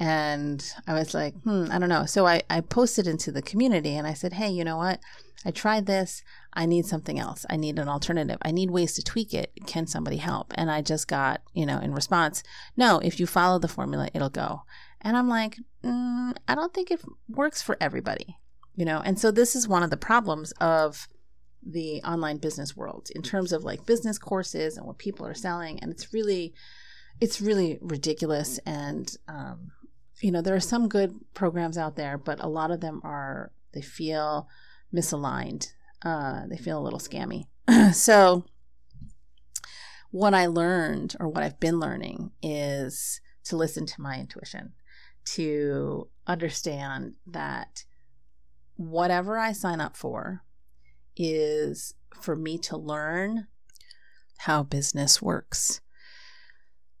And 0.00 0.64
I 0.86 0.94
was 0.94 1.12
like, 1.12 1.34
hmm, 1.42 1.66
I 1.70 1.78
don't 1.78 1.90
know. 1.90 2.06
So 2.06 2.26
I, 2.26 2.40
I 2.48 2.62
posted 2.62 3.06
into 3.06 3.30
the 3.30 3.42
community 3.42 3.96
and 3.96 4.06
I 4.06 4.14
said, 4.14 4.32
hey, 4.32 4.48
you 4.48 4.64
know 4.64 4.78
what? 4.78 4.98
I 5.44 5.50
tried 5.50 5.84
this. 5.84 6.22
I 6.54 6.64
need 6.64 6.86
something 6.86 7.18
else. 7.18 7.44
I 7.50 7.56
need 7.56 7.78
an 7.78 7.88
alternative. 7.88 8.38
I 8.40 8.50
need 8.50 8.70
ways 8.70 8.94
to 8.94 9.02
tweak 9.02 9.34
it. 9.34 9.52
Can 9.66 9.86
somebody 9.86 10.16
help? 10.16 10.54
And 10.54 10.70
I 10.70 10.80
just 10.80 11.06
got, 11.06 11.42
you 11.52 11.66
know, 11.66 11.78
in 11.78 11.92
response, 11.92 12.42
no, 12.78 12.98
if 13.00 13.20
you 13.20 13.26
follow 13.26 13.58
the 13.58 13.68
formula, 13.68 14.08
it'll 14.14 14.30
go. 14.30 14.62
And 15.02 15.18
I'm 15.18 15.28
like, 15.28 15.58
mm, 15.84 16.34
I 16.48 16.54
don't 16.54 16.72
think 16.72 16.90
it 16.90 17.02
works 17.28 17.60
for 17.60 17.76
everybody, 17.78 18.38
you 18.74 18.86
know? 18.86 19.02
And 19.04 19.18
so 19.18 19.30
this 19.30 19.54
is 19.54 19.68
one 19.68 19.82
of 19.82 19.90
the 19.90 19.98
problems 19.98 20.52
of 20.62 21.08
the 21.62 22.02
online 22.04 22.38
business 22.38 22.74
world 22.74 23.08
in 23.14 23.20
terms 23.20 23.52
of 23.52 23.64
like 23.64 23.84
business 23.84 24.18
courses 24.18 24.78
and 24.78 24.86
what 24.86 24.96
people 24.96 25.26
are 25.26 25.34
selling. 25.34 25.78
And 25.80 25.90
it's 25.92 26.14
really, 26.14 26.54
it's 27.20 27.42
really 27.42 27.78
ridiculous. 27.82 28.58
And, 28.64 29.14
um, 29.28 29.72
you 30.20 30.30
know, 30.30 30.42
there 30.42 30.54
are 30.54 30.60
some 30.60 30.88
good 30.88 31.18
programs 31.34 31.78
out 31.78 31.96
there, 31.96 32.18
but 32.18 32.42
a 32.42 32.48
lot 32.48 32.70
of 32.70 32.80
them 32.80 33.00
are, 33.04 33.52
they 33.72 33.82
feel 33.82 34.48
misaligned. 34.94 35.72
Uh, 36.02 36.42
they 36.48 36.56
feel 36.56 36.78
a 36.78 36.82
little 36.84 36.98
scammy. 36.98 37.46
so, 37.94 38.44
what 40.10 40.34
I 40.34 40.46
learned, 40.46 41.14
or 41.20 41.28
what 41.28 41.42
I've 41.42 41.60
been 41.60 41.78
learning, 41.78 42.32
is 42.42 43.20
to 43.44 43.56
listen 43.56 43.86
to 43.86 44.00
my 44.00 44.18
intuition, 44.18 44.72
to 45.26 46.08
understand 46.26 47.14
that 47.26 47.84
whatever 48.76 49.38
I 49.38 49.52
sign 49.52 49.80
up 49.80 49.96
for 49.96 50.42
is 51.16 51.94
for 52.20 52.34
me 52.34 52.58
to 52.58 52.76
learn 52.76 53.46
how 54.38 54.62
business 54.62 55.20
works. 55.20 55.80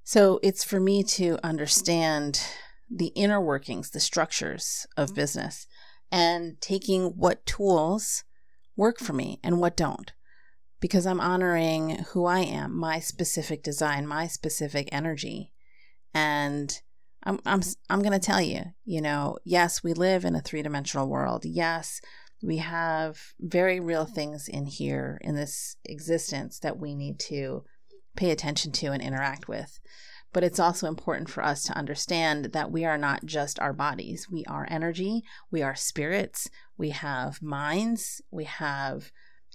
So, 0.04 0.40
it's 0.42 0.62
for 0.62 0.78
me 0.78 1.02
to 1.04 1.38
understand 1.42 2.42
the 2.90 3.08
inner 3.08 3.40
workings, 3.40 3.90
the 3.90 4.00
structures 4.00 4.86
of 4.96 5.08
mm-hmm. 5.08 5.16
business, 5.16 5.66
and 6.10 6.60
taking 6.60 7.10
what 7.16 7.46
tools 7.46 8.24
work 8.76 8.98
for 8.98 9.12
me 9.12 9.38
and 9.42 9.60
what 9.60 9.76
don't. 9.76 10.12
Because 10.80 11.06
I'm 11.06 11.20
honoring 11.20 12.04
who 12.12 12.24
I 12.24 12.40
am, 12.40 12.76
my 12.76 12.98
specific 13.00 13.62
design, 13.62 14.06
my 14.06 14.26
specific 14.26 14.88
energy. 14.90 15.52
And 16.14 16.80
I'm 17.22 17.38
I'm 17.44 17.60
mm-hmm. 17.60 17.92
I'm 17.92 18.00
going 18.00 18.18
to 18.18 18.18
tell 18.18 18.40
you, 18.40 18.64
you 18.84 19.00
know, 19.00 19.36
yes, 19.44 19.84
we 19.84 19.92
live 19.92 20.24
in 20.24 20.34
a 20.34 20.40
three-dimensional 20.40 21.08
world. 21.08 21.44
Yes, 21.44 22.00
we 22.42 22.56
have 22.56 23.20
very 23.38 23.78
real 23.78 24.04
mm-hmm. 24.04 24.14
things 24.14 24.48
in 24.48 24.66
here 24.66 25.20
in 25.22 25.36
this 25.36 25.76
existence 25.84 26.58
that 26.60 26.78
we 26.78 26.94
need 26.94 27.20
to 27.20 27.64
pay 28.16 28.30
attention 28.30 28.72
to 28.72 28.86
and 28.88 29.02
interact 29.02 29.48
with. 29.48 29.78
But 30.32 30.44
it's 30.44 30.60
also 30.60 30.86
important 30.86 31.28
for 31.28 31.44
us 31.44 31.64
to 31.64 31.76
understand 31.76 32.46
that 32.52 32.70
we 32.70 32.84
are 32.84 32.98
not 32.98 33.24
just 33.24 33.58
our 33.58 33.72
bodies. 33.72 34.28
We 34.30 34.44
are 34.46 34.66
energy, 34.70 35.22
we 35.50 35.62
are 35.62 35.74
spirits, 35.74 36.48
we 36.76 36.90
have 36.90 37.42
minds, 37.42 38.22
we 38.30 38.44
have 38.44 39.10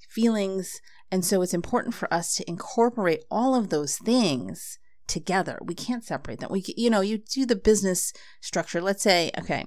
feelings. 0.09 0.81
And 1.11 1.23
so 1.23 1.41
it's 1.41 1.53
important 1.53 1.95
for 1.95 2.13
us 2.13 2.35
to 2.35 2.49
incorporate 2.49 3.23
all 3.31 3.55
of 3.55 3.69
those 3.69 3.97
things 3.97 4.79
together. 5.07 5.59
We 5.63 5.75
can't 5.75 6.03
separate 6.03 6.39
them. 6.39 6.51
We, 6.51 6.63
you 6.75 6.89
know, 6.89 7.01
you 7.01 7.19
do 7.19 7.45
the 7.45 7.55
business 7.55 8.11
structure. 8.41 8.81
Let's 8.81 9.03
say, 9.03 9.31
okay, 9.37 9.65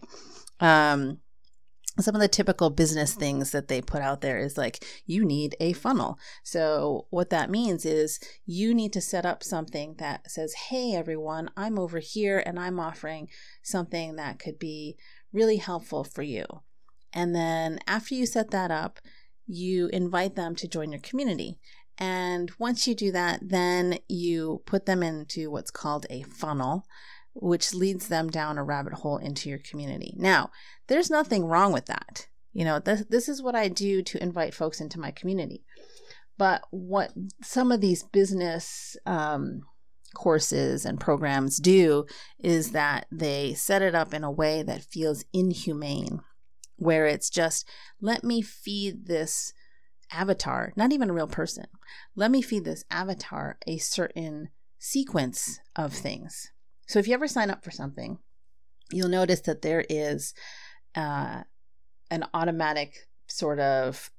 um, 0.61 1.19
some 2.00 2.14
of 2.14 2.21
the 2.21 2.28
typical 2.28 2.71
business 2.71 3.14
things 3.14 3.50
that 3.50 3.69
they 3.69 3.81
put 3.81 4.02
out 4.02 4.21
there 4.21 4.38
is 4.38 4.57
like 4.57 4.85
you 5.07 5.25
need 5.25 5.57
a 5.61 5.73
funnel. 5.73 6.19
So 6.43 7.07
what 7.11 7.31
that 7.31 7.50
means 7.50 7.85
is 7.85 8.21
you 8.47 8.75
need 8.75 8.93
to 8.93 9.00
set 9.00 9.26
up 9.26 9.43
something 9.43 9.97
that 9.99 10.31
says, 10.31 10.55
"Hey 10.69 10.95
everyone, 10.95 11.50
I'm 11.57 11.78
over 11.78 11.99
here 11.99 12.43
and 12.45 12.59
I'm 12.59 12.81
offering 12.81 13.28
something 13.62 14.17
that 14.17 14.38
could 14.38 14.59
be 14.59 14.97
really 15.33 15.57
helpful 15.57 16.05
for 16.05 16.23
you." 16.23 16.45
And 17.12 17.35
then 17.35 17.81
after 17.87 18.14
you 18.14 18.26
set 18.26 18.50
that 18.50 18.71
up, 18.71 19.00
you 19.47 19.88
invite 19.88 20.37
them 20.37 20.55
to 20.57 20.69
join 20.69 20.93
your 20.93 21.00
community. 21.00 21.59
And 21.99 22.52
once 22.59 22.87
you 22.87 22.95
do 22.95 23.11
that, 23.12 23.40
then 23.43 23.99
you 24.09 24.62
put 24.67 24.87
them 24.87 25.02
into 25.02 25.50
what's 25.50 25.71
called 25.71 26.07
a 26.11 26.23
funnel 26.23 26.87
which 27.40 27.73
leads 27.73 28.09
them 28.09 28.28
down 28.28 28.59
a 28.59 28.64
rabbit 28.64 28.92
hole 28.92 29.16
into 29.18 29.49
your 29.49 29.59
community. 29.59 30.12
Now, 30.16 30.50
there's 30.88 31.11
nothing 31.11 31.45
wrong 31.45 31.73
with 31.73 31.87
that. 31.87 32.26
You 32.52 32.64
know, 32.64 32.80
this, 32.80 33.04
this 33.09 33.28
is 33.28 33.40
what 33.40 33.54
I 33.54 33.68
do 33.68 34.02
to 34.02 34.23
invite 34.23 34.54
folks 34.54 34.80
into 34.80 34.99
my 34.99 35.12
community. 35.12 35.64
But 36.37 36.62
what 36.71 37.12
some 37.42 37.71
of 37.71 37.80
these 37.80 38.02
business 38.02 38.97
um, 39.07 39.62
courses 40.14 40.85
and 40.85 40.99
programs 40.99 41.59
do 41.59 42.07
is 42.40 42.73
that 42.73 43.07
they 43.12 43.54
set 43.54 43.83
it 43.83 43.95
up 43.95 44.12
in 44.12 44.25
a 44.25 44.30
way 44.30 44.62
that 44.64 44.83
feels 44.83 45.25
inhumane, 45.33 46.21
where 46.76 47.07
it's 47.07 47.30
just, 47.30 47.68
let 48.00 48.25
me 48.25 48.42
feed 48.42 49.07
this 49.07 49.52
avatar, 50.11 50.73
not 50.75 50.92
even 50.92 51.11
a 51.11 51.12
real 51.12 51.28
person, 51.28 51.66
let 52.16 52.30
me 52.30 52.42
feed 52.42 52.64
this 52.64 52.85
avatar 52.90 53.59
a 53.66 53.78
certain 53.78 54.49
sequence 54.78 55.61
of 55.76 55.92
things 55.92 56.50
so 56.88 56.99
if 56.99 57.07
you 57.07 57.14
ever 57.14 57.28
sign 57.28 57.50
up 57.50 57.62
for 57.62 57.71
something, 57.71 58.18
you'll 58.90 59.09
notice 59.09 59.42
that 59.42 59.62
there 59.62 59.85
is 59.88 60.35
uh, 60.95 61.42
an 62.11 62.25
automatic 62.33 63.09
sort 63.26 63.61
of 63.61 64.11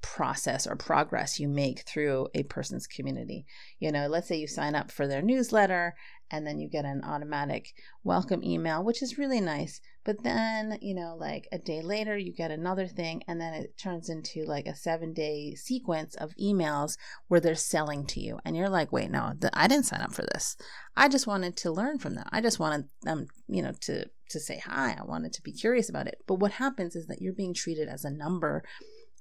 process 0.00 0.66
or 0.66 0.76
progress 0.76 1.38
you 1.38 1.46
make 1.46 1.80
through 1.80 2.26
a 2.34 2.42
person's 2.44 2.86
community. 2.86 3.44
You 3.78 3.92
know, 3.92 4.06
let's 4.06 4.28
say 4.28 4.36
you 4.36 4.46
sign 4.46 4.74
up 4.74 4.90
for 4.90 5.06
their 5.06 5.20
newsletter 5.20 5.94
and 6.30 6.46
then 6.46 6.58
you 6.58 6.68
get 6.68 6.86
an 6.86 7.02
automatic 7.04 7.74
welcome 8.02 8.42
email, 8.42 8.82
which 8.82 9.02
is 9.02 9.18
really 9.18 9.40
nice. 9.40 9.80
But 10.10 10.24
then, 10.24 10.76
you 10.82 10.92
know, 10.92 11.14
like 11.16 11.46
a 11.52 11.58
day 11.58 11.82
later, 11.82 12.18
you 12.18 12.32
get 12.32 12.50
another 12.50 12.88
thing, 12.88 13.22
and 13.28 13.40
then 13.40 13.54
it 13.54 13.78
turns 13.78 14.08
into 14.08 14.44
like 14.44 14.66
a 14.66 14.74
seven 14.74 15.12
day 15.12 15.54
sequence 15.54 16.16
of 16.16 16.34
emails 16.34 16.96
where 17.28 17.38
they're 17.38 17.54
selling 17.54 18.06
to 18.06 18.20
you. 18.20 18.40
And 18.44 18.56
you're 18.56 18.68
like, 18.68 18.90
wait, 18.90 19.12
no, 19.12 19.34
the, 19.38 19.56
I 19.56 19.68
didn't 19.68 19.86
sign 19.86 20.00
up 20.00 20.12
for 20.12 20.22
this. 20.22 20.56
I 20.96 21.08
just 21.08 21.28
wanted 21.28 21.56
to 21.58 21.70
learn 21.70 22.00
from 22.00 22.16
them. 22.16 22.26
I 22.32 22.40
just 22.40 22.58
wanted 22.58 22.88
them, 23.02 23.28
you 23.46 23.62
know, 23.62 23.70
to 23.82 24.06
to 24.30 24.40
say 24.40 24.58
hi. 24.58 24.96
I 24.98 25.04
wanted 25.04 25.32
to 25.34 25.42
be 25.42 25.52
curious 25.52 25.88
about 25.88 26.08
it. 26.08 26.18
But 26.26 26.40
what 26.40 26.50
happens 26.50 26.96
is 26.96 27.06
that 27.06 27.22
you're 27.22 27.32
being 27.32 27.54
treated 27.54 27.88
as 27.88 28.04
a 28.04 28.10
number 28.10 28.64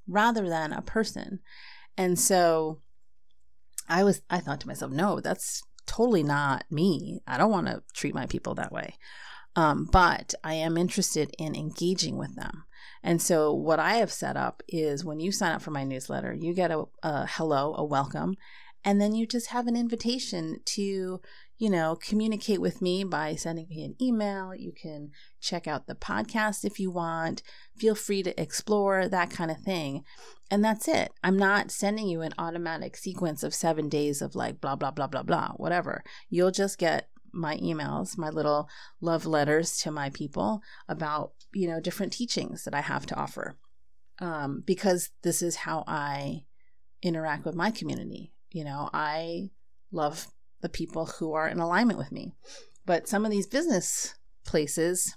rather 0.08 0.50
than 0.50 0.74
a 0.74 0.82
person. 0.82 1.42
And 1.98 2.18
so 2.18 2.82
I 3.88 4.04
was 4.04 4.24
I 4.28 4.40
thought 4.40 4.60
to 4.62 4.68
myself, 4.68 4.92
no, 4.92 5.20
that's 5.20 5.62
totally 5.86 6.24
not 6.24 6.66
me. 6.72 7.22
I 7.28 7.38
don't 7.38 7.52
want 7.52 7.68
to 7.68 7.84
treat 7.94 8.16
my 8.16 8.26
people 8.26 8.56
that 8.56 8.72
way. 8.72 8.96
Um, 9.60 9.90
but 9.92 10.34
I 10.42 10.54
am 10.54 10.78
interested 10.78 11.36
in 11.38 11.54
engaging 11.54 12.16
with 12.18 12.38
them. 12.38 12.64
And 13.04 13.22
so, 13.22 13.54
what 13.54 13.78
I 13.78 13.96
have 13.96 14.12
set 14.12 14.38
up 14.38 14.64
is 14.70 15.04
when 15.04 15.20
you 15.20 15.34
sign 15.34 15.52
up 15.52 15.62
for 15.62 15.72
my 15.72 15.84
newsletter, 15.84 16.34
you 16.34 16.54
get 16.54 16.72
a, 16.72 16.86
a 17.04 17.28
hello, 17.28 17.76
a 17.78 17.84
welcome, 17.84 18.38
and 18.86 19.02
then 19.02 19.14
you 19.14 19.28
just 19.28 19.48
have 19.48 19.68
an 19.68 19.76
invitation 19.76 20.62
to, 20.64 21.20
you 21.58 21.70
know, 21.70 21.98
communicate 21.98 22.62
with 22.62 22.82
me 22.82 23.04
by 23.04 23.36
sending 23.36 23.68
me 23.68 23.84
an 23.84 23.96
email. 24.02 24.56
You 24.56 24.72
can 24.72 25.12
check 25.42 25.68
out 25.68 25.88
the 25.88 25.96
podcast 25.96 26.64
if 26.64 26.80
you 26.80 26.90
want. 26.90 27.44
Feel 27.76 27.96
free 27.96 28.24
to 28.24 28.42
explore 28.42 29.10
that 29.10 29.30
kind 29.30 29.52
of 29.52 29.58
thing. 29.58 30.06
And 30.50 30.64
that's 30.64 30.88
it. 30.88 31.12
I'm 31.22 31.38
not 31.38 31.70
sending 31.70 32.08
you 32.08 32.22
an 32.22 32.34
automatic 32.38 32.96
sequence 32.96 33.44
of 33.44 33.54
seven 33.54 33.90
days 33.90 34.22
of 34.22 34.36
like 34.36 34.62
blah, 34.62 34.78
blah, 34.78 34.92
blah, 34.92 35.08
blah, 35.08 35.24
blah, 35.24 35.50
whatever. 35.58 36.02
You'll 36.30 36.52
just 36.52 36.78
get 36.78 37.10
my 37.34 37.58
emails, 37.58 38.18
my 38.18 38.30
little 38.30 38.70
love 39.02 39.26
letters 39.26 39.78
to 39.80 39.92
my 39.92 40.10
people 40.10 40.62
about, 40.88 41.34
you 41.54 41.68
know, 41.68 41.80
different 41.80 42.14
teachings 42.14 42.64
that 42.64 42.74
I 42.74 42.82
have 42.82 43.06
to 43.08 43.16
offer. 43.16 43.58
Um, 44.20 44.64
because 44.66 45.12
this 45.22 45.42
is 45.42 45.56
how 45.56 45.84
I 45.88 46.44
interact 47.02 47.46
with 47.46 47.56
my 47.56 47.72
community. 47.72 48.34
You 48.52 48.66
know, 48.66 48.90
I 48.94 49.52
love 49.92 50.28
the 50.62 50.70
people 50.70 51.06
who 51.06 51.34
are 51.34 51.48
in 51.48 51.60
alignment 51.60 52.00
with 52.00 52.12
me. 52.12 52.34
But 52.86 53.08
some 53.08 53.26
of 53.26 53.32
these 53.32 53.48
business 53.48 54.16
places 54.46 55.16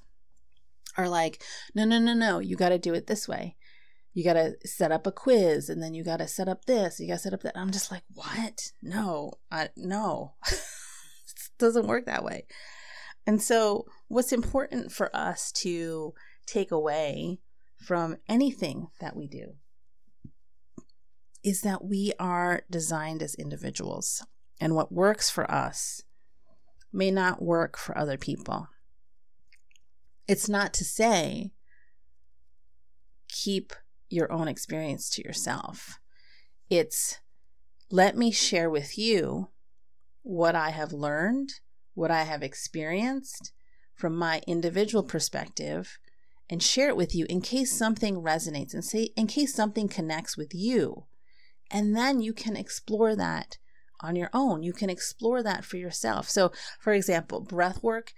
are 0.97 1.09
like, 1.09 1.43
no, 1.75 1.85
no, 1.85 1.99
no, 1.99 2.15
no, 2.15 2.39
you 2.39 2.57
got 2.57 2.69
to 2.69 2.79
do 2.79 2.95
it 2.95 3.07
this 3.07 3.27
way. 3.27 3.57
You 4.15 4.25
got 4.25 4.35
to 4.35 4.55
set 4.65 4.93
up 4.93 5.07
a 5.07 5.13
quiz 5.13 5.71
and 5.71 5.83
then 5.83 5.95
you 5.95 6.05
got 6.05 6.19
to 6.19 6.29
set 6.29 6.49
up 6.49 6.67
this, 6.67 7.01
you 7.01 7.09
got 7.09 7.15
to 7.15 7.21
set 7.21 7.35
up 7.35 7.43
that. 7.43 7.57
I'm 7.57 7.71
just 7.71 7.91
like, 7.91 8.03
what? 8.13 8.73
No, 8.83 9.33
I, 9.51 9.71
no, 9.77 10.35
doesn't 11.63 11.87
work 11.87 12.05
that 12.07 12.25
way. 12.25 12.47
And 13.27 13.41
so, 13.41 13.87
what's 14.09 14.33
important 14.33 14.93
for 14.93 15.15
us 15.17 15.53
to 15.53 16.13
take 16.47 16.71
away 16.71 17.39
from 17.77 18.17
anything 18.29 18.89
that 19.01 19.17
we 19.17 19.27
do 19.27 19.55
is 21.43 21.63
that 21.63 21.85
we 21.85 22.13
are 22.19 22.63
designed 22.71 23.23
as 23.23 23.35
individuals 23.35 24.25
and 24.61 24.75
what 24.75 24.93
works 24.93 25.31
for 25.31 25.51
us 25.51 26.03
may 26.93 27.11
not 27.11 27.43
work 27.43 27.77
for 27.77 27.97
other 27.97 28.17
people. 28.17 28.69
It's 30.29 30.49
not 30.49 30.73
to 30.75 30.85
say 30.85 31.53
keep 33.29 33.73
your 34.09 34.31
own 34.31 34.47
experience 34.47 35.09
to 35.11 35.23
yourself. 35.23 35.99
It's 36.71 37.19
let 37.91 38.17
me 38.17 38.31
share 38.31 38.71
with 38.71 38.97
you 38.97 39.49
what 40.23 40.55
I 40.55 40.71
have 40.71 40.93
learned, 40.93 41.51
what 41.95 42.11
I 42.11 42.23
have 42.23 42.43
experienced 42.43 43.53
from 43.95 44.17
my 44.17 44.43
individual 44.47 45.03
perspective, 45.03 45.99
and 46.49 46.63
share 46.63 46.89
it 46.89 46.97
with 46.97 47.15
you 47.15 47.27
in 47.29 47.41
case 47.41 47.77
something 47.77 48.17
resonates 48.17 48.75
and 48.75 48.85
say 48.85 49.11
in 49.17 49.27
case 49.27 49.55
something 49.55 49.89
connects 49.89 50.37
with 50.37 50.55
you. 50.55 51.05
And 51.71 51.97
then 51.97 52.21
you 52.21 52.33
can 52.33 52.57
explore 52.57 53.17
that 53.17 53.59
on 54.01 54.17
your 54.17 54.29
own. 54.35 54.63
You 54.63 54.73
can 54.73 54.91
explore 54.91 55.43
that 55.43 55.65
for 55.65 55.77
yourself. 55.77 56.29
So, 56.29 56.53
for 56.79 56.93
example, 56.93 57.41
breath 57.41 57.83
work 57.83 58.13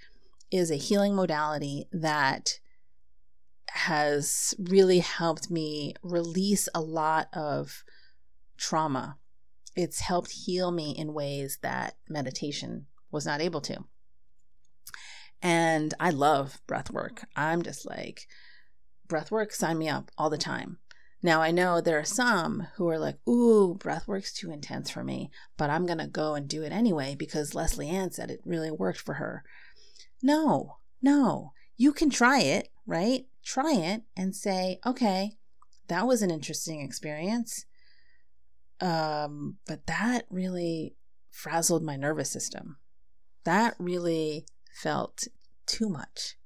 is 0.50 0.70
a 0.70 0.76
healing 0.76 1.14
modality 1.14 1.86
that 1.92 2.58
has 3.70 4.54
really 4.58 5.00
helped 5.00 5.50
me 5.50 5.94
release 6.02 6.68
a 6.74 6.80
lot 6.80 7.28
of 7.32 7.84
trauma. 8.56 9.18
It's 9.76 10.00
helped 10.00 10.30
heal 10.30 10.70
me 10.70 10.92
in 10.96 11.14
ways 11.14 11.58
that 11.62 11.96
meditation 12.08 12.86
was 13.10 13.26
not 13.26 13.40
able 13.40 13.60
to. 13.62 13.84
And 15.42 15.92
I 16.00 16.10
love 16.10 16.60
breath 16.66 16.90
work. 16.90 17.20
Mm-hmm. 17.20 17.40
I'm 17.40 17.62
just 17.62 17.86
like, 17.86 18.26
breath 19.06 19.30
work, 19.30 19.52
sign 19.52 19.78
me 19.78 19.88
up 19.88 20.10
all 20.16 20.30
the 20.30 20.38
time. 20.38 20.78
Now 21.22 21.40
I 21.40 21.52
know 21.52 21.80
there 21.80 21.98
are 21.98 22.04
some 22.04 22.68
who 22.76 22.88
are 22.88 22.98
like, 22.98 23.16
ooh, 23.26 23.74
breath 23.74 24.06
work's 24.06 24.32
too 24.32 24.50
intense 24.50 24.90
for 24.90 25.02
me, 25.02 25.30
but 25.56 25.70
I'm 25.70 25.86
gonna 25.86 26.06
go 26.06 26.34
and 26.34 26.46
do 26.46 26.62
it 26.62 26.72
anyway 26.72 27.16
because 27.18 27.54
Leslie 27.54 27.88
Ann 27.88 28.10
said 28.10 28.30
it 28.30 28.42
really 28.44 28.70
worked 28.70 29.00
for 29.00 29.14
her. 29.14 29.42
No, 30.22 30.76
no. 31.00 31.52
You 31.76 31.92
can 31.92 32.10
try 32.10 32.40
it, 32.40 32.68
right? 32.86 33.26
Try 33.42 33.72
it 33.74 34.02
and 34.16 34.36
say, 34.36 34.80
okay, 34.84 35.32
that 35.88 36.06
was 36.06 36.22
an 36.22 36.30
interesting 36.30 36.80
experience. 36.80 37.64
Um, 38.80 39.58
but 39.66 39.86
that 39.86 40.26
really 40.30 40.96
frazzled 41.30 41.82
my 41.82 41.96
nervous 41.96 42.30
system. 42.30 42.78
That 43.44 43.74
really 43.78 44.46
felt 44.72 45.24
too 45.66 45.88
much. 45.88 46.36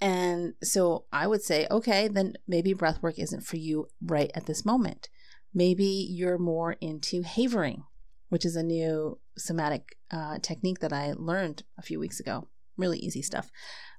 And 0.00 0.54
so 0.62 1.06
I 1.12 1.26
would 1.26 1.42
say, 1.42 1.66
okay, 1.70 2.08
then 2.08 2.34
maybe 2.46 2.72
breathwork 2.74 3.18
isn't 3.18 3.44
for 3.44 3.56
you 3.56 3.88
right 4.00 4.30
at 4.34 4.46
this 4.46 4.64
moment. 4.64 5.08
Maybe 5.52 5.84
you're 5.84 6.38
more 6.38 6.76
into 6.80 7.22
havening, 7.22 7.82
which 8.28 8.44
is 8.44 8.54
a 8.54 8.62
new 8.62 9.18
somatic 9.36 9.96
uh, 10.10 10.38
technique 10.40 10.78
that 10.80 10.92
I 10.92 11.14
learned 11.16 11.64
a 11.76 11.82
few 11.82 11.98
weeks 11.98 12.20
ago. 12.20 12.48
Really 12.76 12.98
easy 12.98 13.22
stuff 13.22 13.50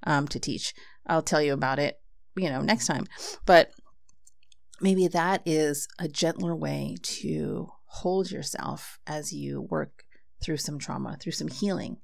um, 0.04 0.28
to 0.30 0.40
teach. 0.40 0.74
I'll 1.08 1.22
tell 1.22 1.42
you 1.42 1.54
about 1.54 1.80
it, 1.80 2.00
you 2.38 2.50
know, 2.50 2.62
next 2.62 2.88
time. 2.88 3.06
But 3.46 3.72
maybe 4.82 5.08
that 5.08 5.42
is 5.46 5.88
a 5.98 6.08
gentler 6.08 6.56
way 6.56 6.98
to 7.02 7.70
hold 7.86 8.32
yourself 8.32 9.00
as 9.08 9.34
you 9.34 9.62
work 9.62 10.04
through 10.42 10.58
some 10.58 10.80
trauma, 10.80 11.18
through 11.20 11.34
some 11.34 11.48
healing. 11.48 11.98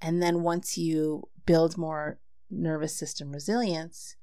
And 0.00 0.22
then 0.22 0.42
once 0.42 0.78
you 0.78 1.28
build 1.46 1.76
more 1.76 2.18
nervous 2.50 2.96
system 2.96 3.32
resilience, 3.32 4.16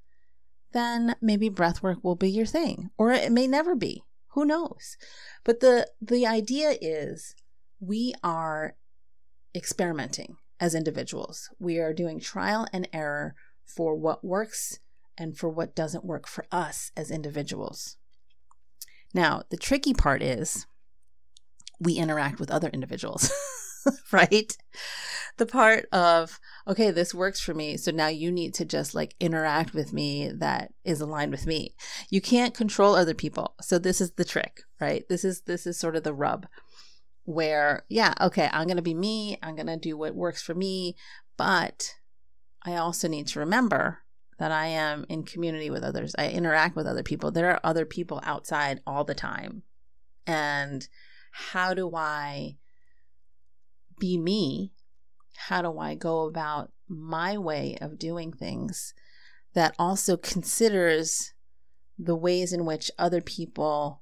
then 0.74 1.16
maybe 1.22 1.50
breath 1.50 1.84
work 1.84 2.04
will 2.04 2.16
be 2.16 2.30
your 2.30 2.46
thing 2.46 2.90
or 2.98 3.12
it 3.12 3.32
may 3.32 3.48
never 3.48 3.76
be. 3.76 4.04
Who 4.30 4.46
knows? 4.46 4.98
But 5.44 5.62
the 5.62 5.88
the 6.02 6.28
idea 6.28 6.78
is 6.80 7.36
we 7.80 8.14
are 8.24 8.76
experimenting 9.56 10.38
as 10.60 10.76
individuals. 10.76 11.50
We 11.60 11.80
are 11.80 11.94
doing 11.94 12.20
trial 12.20 12.68
and 12.72 12.88
error 12.94 13.36
for 13.66 13.96
what 13.96 14.24
works 14.24 14.80
and 15.18 15.38
for 15.38 15.50
what 15.50 15.76
doesn't 15.76 16.06
work 16.06 16.28
for 16.28 16.46
us 16.52 16.92
as 16.96 17.12
individuals. 17.12 17.98
Now, 19.14 19.44
the 19.50 19.58
tricky 19.58 19.94
part 19.94 20.22
is 20.22 20.68
we 21.80 21.94
interact 21.94 22.40
with 22.40 22.52
other 22.52 22.70
individuals, 22.70 23.32
right? 24.12 24.56
the 25.38 25.46
part 25.46 25.86
of 25.92 26.40
okay 26.68 26.92
this 26.92 27.14
works 27.14 27.40
for 27.40 27.54
me 27.54 27.78
so 27.78 27.92
now 27.92 28.08
you 28.08 28.32
need 28.32 28.54
to 28.54 28.66
just 28.66 28.94
like 28.94 29.16
interact 29.20 29.74
with 29.74 29.94
me 29.94 30.30
that 30.30 30.74
is 30.84 31.00
aligned 31.00 31.32
with 31.32 31.48
me 31.48 31.76
you 32.10 32.20
can't 32.20 32.54
control 32.54 32.96
other 32.96 33.14
people 33.14 33.56
so 33.62 33.80
this 33.80 34.02
is 34.02 34.12
the 34.12 34.26
trick 34.26 34.62
right 34.82 35.08
this 35.10 35.24
is 35.24 35.42
this 35.42 35.66
is 35.66 35.80
sort 35.80 35.96
of 35.96 36.04
the 36.04 36.14
rub 36.14 36.48
where 37.26 37.86
yeah 37.90 38.14
okay 38.20 38.50
i'm 38.52 38.68
going 38.68 38.78
to 38.78 38.84
be 38.84 38.94
me 38.94 39.38
i'm 39.42 39.56
going 39.56 39.68
to 39.68 39.78
do 39.78 39.98
what 39.98 40.16
works 40.16 40.42
for 40.42 40.54
me 40.54 40.96
but 41.38 41.96
i 42.64 42.76
also 42.76 43.08
need 43.08 43.28
to 43.28 43.40
remember 43.40 44.00
that 44.38 44.52
i 44.52 44.68
am 44.68 45.06
in 45.10 45.24
community 45.24 45.70
with 45.70 45.84
others. 45.84 46.16
I 46.18 46.30
interact 46.30 46.76
with 46.76 46.88
other 46.88 47.04
people. 47.04 47.32
There 47.32 47.50
are 47.50 47.60
other 47.64 47.86
people 47.86 48.22
outside 48.24 48.82
all 48.86 49.04
the 49.04 49.16
time. 49.16 49.64
And 50.26 50.88
how 51.32 51.74
do 51.74 51.96
i 51.96 52.58
be 54.00 54.18
me? 54.18 54.74
How 55.36 55.62
do 55.62 55.80
I 55.80 55.96
go 55.96 56.26
about 56.26 56.72
my 56.88 57.38
way 57.38 57.78
of 57.82 58.00
doing 58.00 58.32
things 58.32 58.94
that 59.54 59.76
also 59.78 60.18
considers 60.18 61.34
the 61.98 62.16
ways 62.16 62.54
in 62.54 62.66
which 62.66 62.92
other 62.98 63.22
people 63.22 64.02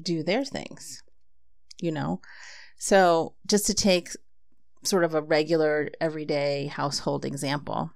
do 0.00 0.22
their 0.22 0.44
things, 0.44 1.02
you 1.80 1.92
know? 1.92 2.20
So, 2.76 3.34
just 3.46 3.66
to 3.66 3.74
take 3.74 4.10
sort 4.82 5.04
of 5.04 5.14
a 5.14 5.22
regular, 5.22 5.90
everyday 6.00 6.66
household 6.66 7.24
example 7.24 7.92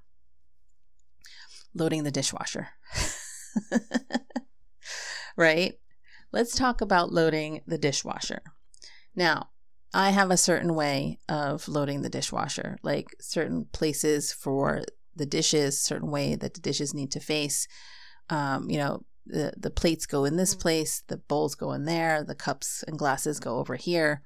loading 1.77 2.03
the 2.03 2.11
dishwasher. 2.11 2.69
right? 5.37 5.75
Let's 6.33 6.57
talk 6.57 6.81
about 6.81 7.13
loading 7.13 7.63
the 7.67 7.79
dishwasher. 7.79 8.41
Now, 9.15 9.51
I 9.95 10.11
have 10.11 10.31
a 10.31 10.37
certain 10.37 10.75
way 10.75 11.19
of 11.29 11.69
loading 11.69 12.03
the 12.03 12.11
dishwasher, 12.11 12.77
like 12.83 13.07
certain 13.21 13.67
places 13.73 14.33
for 14.33 14.83
the 15.15 15.27
dishes, 15.27 15.81
certain 15.81 16.11
way 16.11 16.35
that 16.35 16.55
the 16.55 16.61
dishes 16.61 16.93
need 16.93 17.11
to 17.13 17.21
face. 17.21 17.67
Um, 18.29 18.69
you 18.69 18.79
know, 18.79 19.05
the 19.25 19.53
the 19.57 19.71
plates 19.71 20.07
go 20.07 20.25
in 20.25 20.37
this 20.37 20.53
mm-hmm. 20.53 20.63
place, 20.63 21.03
the 21.09 21.17
bowls 21.17 21.55
go 21.55 21.73
in 21.73 21.85
there, 21.85 22.23
the 22.23 22.35
cups 22.35 22.85
and 22.87 22.99
glasses 22.99 23.41
go 23.41 23.57
over 23.59 23.77
here. 23.77 24.23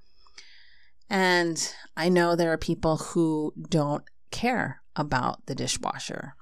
And 1.09 1.73
I 1.97 2.09
know 2.09 2.37
there 2.37 2.53
are 2.53 2.59
people 2.59 2.97
who 2.97 3.53
don't 3.69 4.05
care 4.31 4.83
about 4.95 5.47
the 5.47 5.55
dishwasher. 5.55 6.35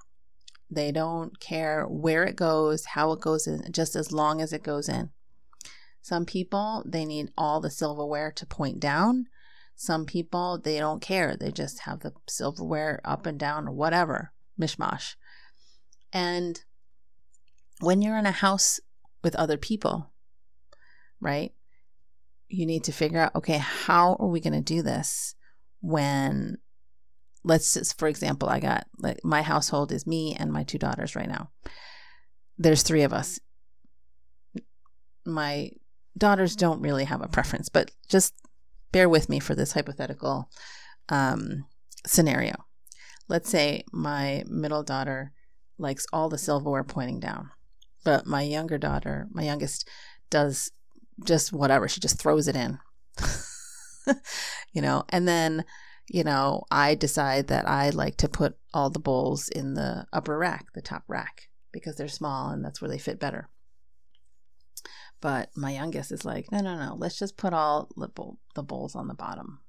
They 0.70 0.92
don't 0.92 1.40
care 1.40 1.86
where 1.86 2.24
it 2.24 2.36
goes, 2.36 2.84
how 2.84 3.12
it 3.12 3.20
goes 3.20 3.46
in, 3.46 3.72
just 3.72 3.96
as 3.96 4.12
long 4.12 4.40
as 4.40 4.52
it 4.52 4.62
goes 4.62 4.88
in. 4.88 5.10
Some 6.02 6.24
people, 6.26 6.82
they 6.86 7.04
need 7.04 7.30
all 7.36 7.60
the 7.60 7.70
silverware 7.70 8.32
to 8.32 8.46
point 8.46 8.80
down. 8.80 9.26
Some 9.74 10.06
people, 10.06 10.58
they 10.58 10.78
don't 10.78 11.00
care. 11.00 11.36
They 11.36 11.50
just 11.50 11.80
have 11.80 12.00
the 12.00 12.12
silverware 12.28 13.00
up 13.04 13.26
and 13.26 13.38
down 13.38 13.68
or 13.68 13.72
whatever, 13.72 14.32
mishmash. 14.60 15.14
And 16.12 16.62
when 17.80 18.02
you're 18.02 18.18
in 18.18 18.26
a 18.26 18.32
house 18.32 18.80
with 19.22 19.36
other 19.36 19.56
people, 19.56 20.10
right, 21.20 21.52
you 22.48 22.66
need 22.66 22.84
to 22.84 22.92
figure 22.92 23.20
out 23.20 23.34
okay, 23.36 23.58
how 23.58 24.16
are 24.18 24.28
we 24.28 24.40
going 24.40 24.52
to 24.54 24.60
do 24.60 24.82
this 24.82 25.34
when 25.80 26.58
let's 27.44 27.74
just 27.74 27.98
for 27.98 28.08
example 28.08 28.48
i 28.48 28.60
got 28.60 28.86
like 28.98 29.18
my 29.24 29.42
household 29.42 29.92
is 29.92 30.06
me 30.06 30.34
and 30.38 30.52
my 30.52 30.64
two 30.64 30.78
daughters 30.78 31.14
right 31.16 31.28
now. 31.28 31.50
There's 32.58 32.82
three 32.82 33.02
of 33.02 33.12
us. 33.12 33.38
My 35.24 35.70
daughters 36.16 36.56
don't 36.56 36.80
really 36.80 37.04
have 37.04 37.22
a 37.22 37.28
preference 37.28 37.68
but 37.68 37.90
just 38.08 38.34
bear 38.90 39.08
with 39.08 39.28
me 39.28 39.38
for 39.38 39.54
this 39.54 39.72
hypothetical 39.72 40.50
um, 41.08 41.66
scenario. 42.06 42.64
Let's 43.28 43.48
say 43.50 43.84
my 43.92 44.42
middle 44.48 44.82
daughter 44.82 45.32
likes 45.78 46.06
all 46.12 46.28
the 46.28 46.38
silverware 46.38 46.84
pointing 46.84 47.20
down 47.20 47.50
but 48.04 48.26
my 48.26 48.42
younger 48.42 48.78
daughter 48.78 49.28
my 49.30 49.42
youngest 49.42 49.88
does 50.30 50.70
just 51.24 51.52
whatever. 51.52 51.88
She 51.88 52.00
just 52.00 52.18
throws 52.20 52.48
it 52.48 52.56
in. 52.56 52.78
You 54.72 54.82
know 54.82 55.04
and 55.10 55.26
then 55.26 55.64
you 56.08 56.24
know, 56.24 56.64
I 56.70 56.94
decide 56.94 57.48
that 57.48 57.68
I 57.68 57.90
like 57.90 58.16
to 58.18 58.28
put 58.28 58.56
all 58.72 58.90
the 58.90 58.98
bowls 58.98 59.48
in 59.48 59.74
the 59.74 60.06
upper 60.12 60.38
rack, 60.38 60.66
the 60.74 60.80
top 60.80 61.04
rack, 61.06 61.48
because 61.72 61.96
they're 61.96 62.08
small 62.08 62.48
and 62.48 62.64
that's 62.64 62.80
where 62.80 62.90
they 62.90 62.98
fit 62.98 63.20
better. 63.20 63.48
But 65.20 65.50
my 65.56 65.72
youngest 65.72 66.12
is 66.12 66.24
like, 66.24 66.50
no, 66.50 66.60
no, 66.60 66.78
no, 66.78 66.94
let's 66.96 67.18
just 67.18 67.36
put 67.36 67.52
all 67.52 67.90
the, 67.96 68.08
bowl, 68.08 68.38
the 68.54 68.62
bowls 68.62 68.94
on 68.94 69.08
the 69.08 69.14
bottom. 69.14 69.60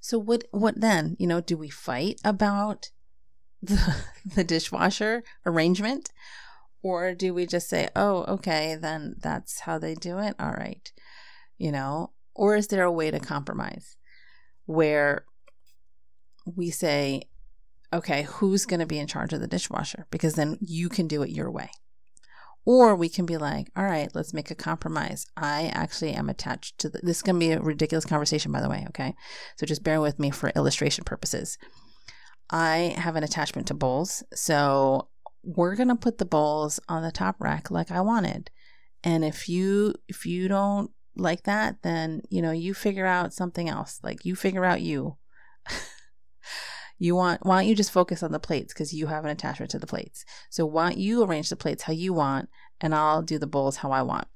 So 0.00 0.18
what? 0.18 0.44
What 0.50 0.80
then? 0.80 1.16
You 1.20 1.28
know, 1.28 1.40
do 1.40 1.56
we 1.56 1.70
fight 1.70 2.20
about 2.24 2.90
the 3.62 3.96
the 4.26 4.42
dishwasher 4.42 5.22
arrangement, 5.46 6.10
or 6.82 7.14
do 7.14 7.32
we 7.32 7.46
just 7.46 7.68
say, 7.68 7.88
oh, 7.94 8.24
okay, 8.24 8.74
then 8.74 9.14
that's 9.20 9.60
how 9.60 9.78
they 9.78 9.94
do 9.94 10.18
it? 10.18 10.34
All 10.40 10.50
right, 10.50 10.90
you 11.56 11.70
know, 11.70 12.10
or 12.34 12.56
is 12.56 12.66
there 12.66 12.82
a 12.82 12.90
way 12.90 13.12
to 13.12 13.20
compromise 13.20 13.96
where 14.66 15.24
we 16.46 16.70
say, 16.70 17.22
okay, 17.92 18.22
who's 18.22 18.66
going 18.66 18.80
to 18.80 18.86
be 18.86 18.98
in 18.98 19.06
charge 19.06 19.32
of 19.32 19.40
the 19.40 19.46
dishwasher? 19.46 20.06
Because 20.10 20.34
then 20.34 20.58
you 20.60 20.88
can 20.88 21.06
do 21.06 21.22
it 21.22 21.30
your 21.30 21.50
way. 21.50 21.70
Or 22.64 22.94
we 22.94 23.08
can 23.08 23.26
be 23.26 23.36
like, 23.36 23.70
all 23.76 23.84
right, 23.84 24.08
let's 24.14 24.32
make 24.32 24.50
a 24.50 24.54
compromise. 24.54 25.26
I 25.36 25.70
actually 25.74 26.12
am 26.12 26.28
attached 26.28 26.78
to 26.78 26.88
the, 26.88 27.00
this 27.02 27.16
is 27.16 27.22
going 27.22 27.36
to 27.36 27.46
be 27.46 27.52
a 27.52 27.60
ridiculous 27.60 28.04
conversation, 28.04 28.52
by 28.52 28.60
the 28.60 28.68
way. 28.68 28.84
Okay. 28.88 29.14
So 29.56 29.66
just 29.66 29.82
bear 29.82 30.00
with 30.00 30.20
me 30.20 30.30
for 30.30 30.50
illustration 30.50 31.04
purposes. 31.04 31.58
I 32.50 32.94
have 32.96 33.16
an 33.16 33.24
attachment 33.24 33.66
to 33.68 33.74
bowls. 33.74 34.22
So 34.32 35.08
we're 35.42 35.74
going 35.74 35.88
to 35.88 35.96
put 35.96 36.18
the 36.18 36.24
bowls 36.24 36.78
on 36.88 37.02
the 37.02 37.10
top 37.10 37.36
rack 37.40 37.70
like 37.70 37.90
I 37.90 38.00
wanted. 38.00 38.50
And 39.02 39.24
if 39.24 39.48
you, 39.48 39.94
if 40.06 40.24
you 40.24 40.46
don't 40.46 40.92
like 41.16 41.42
that, 41.44 41.82
then, 41.82 42.22
you 42.30 42.40
know, 42.40 42.52
you 42.52 42.74
figure 42.74 43.06
out 43.06 43.34
something 43.34 43.68
else. 43.68 43.98
Like 44.04 44.24
you 44.24 44.36
figure 44.36 44.64
out 44.64 44.82
you. 44.82 45.16
You 47.02 47.16
want 47.16 47.44
why 47.44 47.58
don't 47.58 47.68
you 47.68 47.74
just 47.74 47.90
focus 47.90 48.22
on 48.22 48.30
the 48.30 48.38
plates 48.38 48.72
because 48.72 48.94
you 48.94 49.08
have 49.08 49.24
an 49.24 49.30
attachment 49.32 49.72
to 49.72 49.78
the 49.80 49.88
plates. 49.88 50.24
So 50.50 50.64
why 50.64 50.90
don't 50.90 51.00
you 51.00 51.24
arrange 51.24 51.48
the 51.48 51.56
plates 51.56 51.82
how 51.82 51.92
you 51.92 52.12
want 52.12 52.48
and 52.80 52.94
I'll 52.94 53.22
do 53.22 53.40
the 53.40 53.46
bowls 53.48 53.78
how 53.78 53.90
I 53.90 54.02
want. 54.02 54.28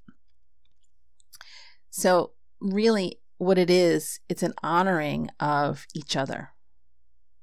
So 1.91 2.33
really 2.61 3.21
what 3.39 3.57
it 3.57 3.71
is, 3.71 4.19
it's 4.29 4.43
an 4.43 4.53
honoring 4.65 5.29
of 5.39 5.87
each 5.95 6.17
other, 6.17 6.51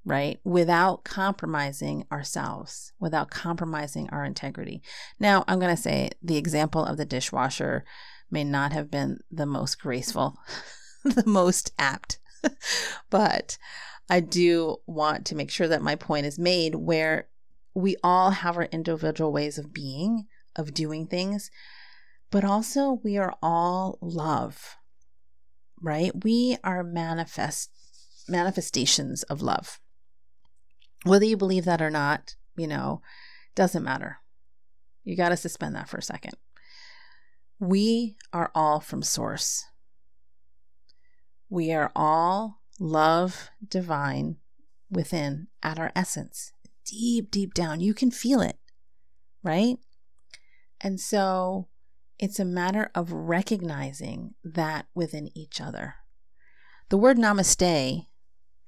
right? 0.03 0.41
Without 0.43 1.05
compromising 1.05 2.05
ourselves, 2.11 2.91
without 2.99 3.31
compromising 3.31 4.09
our 4.09 4.25
integrity. 4.25 4.83
Now, 5.21 5.45
I'm 5.47 5.59
going 5.59 5.73
to 5.73 5.81
say 5.81 6.09
the 6.21 6.35
example 6.35 6.83
of 6.83 6.97
the 6.97 7.05
dishwasher 7.05 7.85
may 8.29 8.43
not 8.43 8.73
have 8.73 8.91
been 8.91 9.19
the 9.31 9.45
most 9.45 9.79
graceful, 9.79 10.37
the 11.05 11.23
most 11.25 11.71
apt, 11.79 12.19
but 13.09 13.57
I 14.09 14.19
do 14.19 14.77
want 14.85 15.25
to 15.27 15.35
make 15.35 15.49
sure 15.49 15.67
that 15.67 15.81
my 15.81 15.95
point 15.95 16.25
is 16.25 16.37
made 16.37 16.75
where 16.75 17.27
we 17.73 17.95
all 18.03 18.31
have 18.31 18.57
our 18.57 18.65
individual 18.65 19.31
ways 19.31 19.57
of 19.57 19.73
being, 19.73 20.27
of 20.55 20.73
doing 20.73 21.07
things, 21.07 21.49
but 22.29 22.43
also 22.43 22.99
we 23.03 23.17
are 23.17 23.35
all 23.41 23.97
love, 24.01 24.77
right? 25.81 26.11
We 26.23 26.57
are 26.63 26.83
manifest 26.83 27.71
manifestations 28.27 29.23
of 29.23 29.41
love. 29.41 29.79
Whether 31.03 31.25
you 31.25 31.37
believe 31.37 31.65
that 31.65 31.81
or 31.81 31.89
not, 31.89 32.35
you 32.55 32.67
know, 32.67 33.01
doesn't 33.55 33.83
matter. 33.83 34.17
You 35.03 35.17
got 35.17 35.29
to 35.29 35.37
suspend 35.37 35.75
that 35.75 35.89
for 35.89 35.97
a 35.97 36.03
second. 36.03 36.33
We 37.59 38.15
are 38.31 38.51
all 38.55 38.79
from 38.79 39.03
source. 39.03 39.65
We 41.49 41.71
are 41.71 41.91
all 41.95 42.62
love 42.79 43.49
divine 43.67 44.37
within 44.89 45.47
at 45.61 45.79
our 45.79 45.91
essence, 45.95 46.51
deep, 46.85 47.31
deep 47.31 47.53
down. 47.53 47.79
You 47.79 47.93
can 47.93 48.11
feel 48.11 48.41
it, 48.41 48.57
right? 49.43 49.77
And 50.81 50.99
so 50.99 51.67
it's 52.19 52.39
a 52.39 52.45
matter 52.45 52.91
of 52.93 53.11
recognizing 53.11 54.35
that 54.43 54.85
within 54.93 55.29
each 55.35 55.59
other. 55.59 55.95
The 56.89 56.97
word 56.97 57.17
namaste 57.17 58.07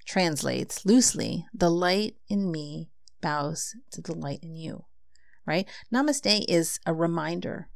translates 0.06 0.86
loosely 0.86 1.46
the 1.54 1.70
light 1.70 2.16
in 2.28 2.52
me 2.52 2.90
bows 3.22 3.76
to 3.92 4.02
the 4.02 4.14
light 4.14 4.40
in 4.42 4.56
you, 4.56 4.86
right? 5.46 5.68
Namaste 5.94 6.46
is 6.48 6.80
a 6.86 6.94
reminder 6.94 7.70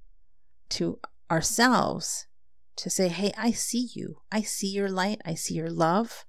to 0.70 1.00
ourselves 1.30 2.28
to 2.80 2.90
say, 2.90 3.08
hey, 3.08 3.32
I 3.38 3.52
see 3.52 3.90
you. 3.94 4.18
I 4.32 4.42
see 4.42 4.68
your 4.68 4.90
light. 4.90 5.22
I 5.26 5.34
see 5.34 5.54
your 5.54 5.70
love. 5.70 6.26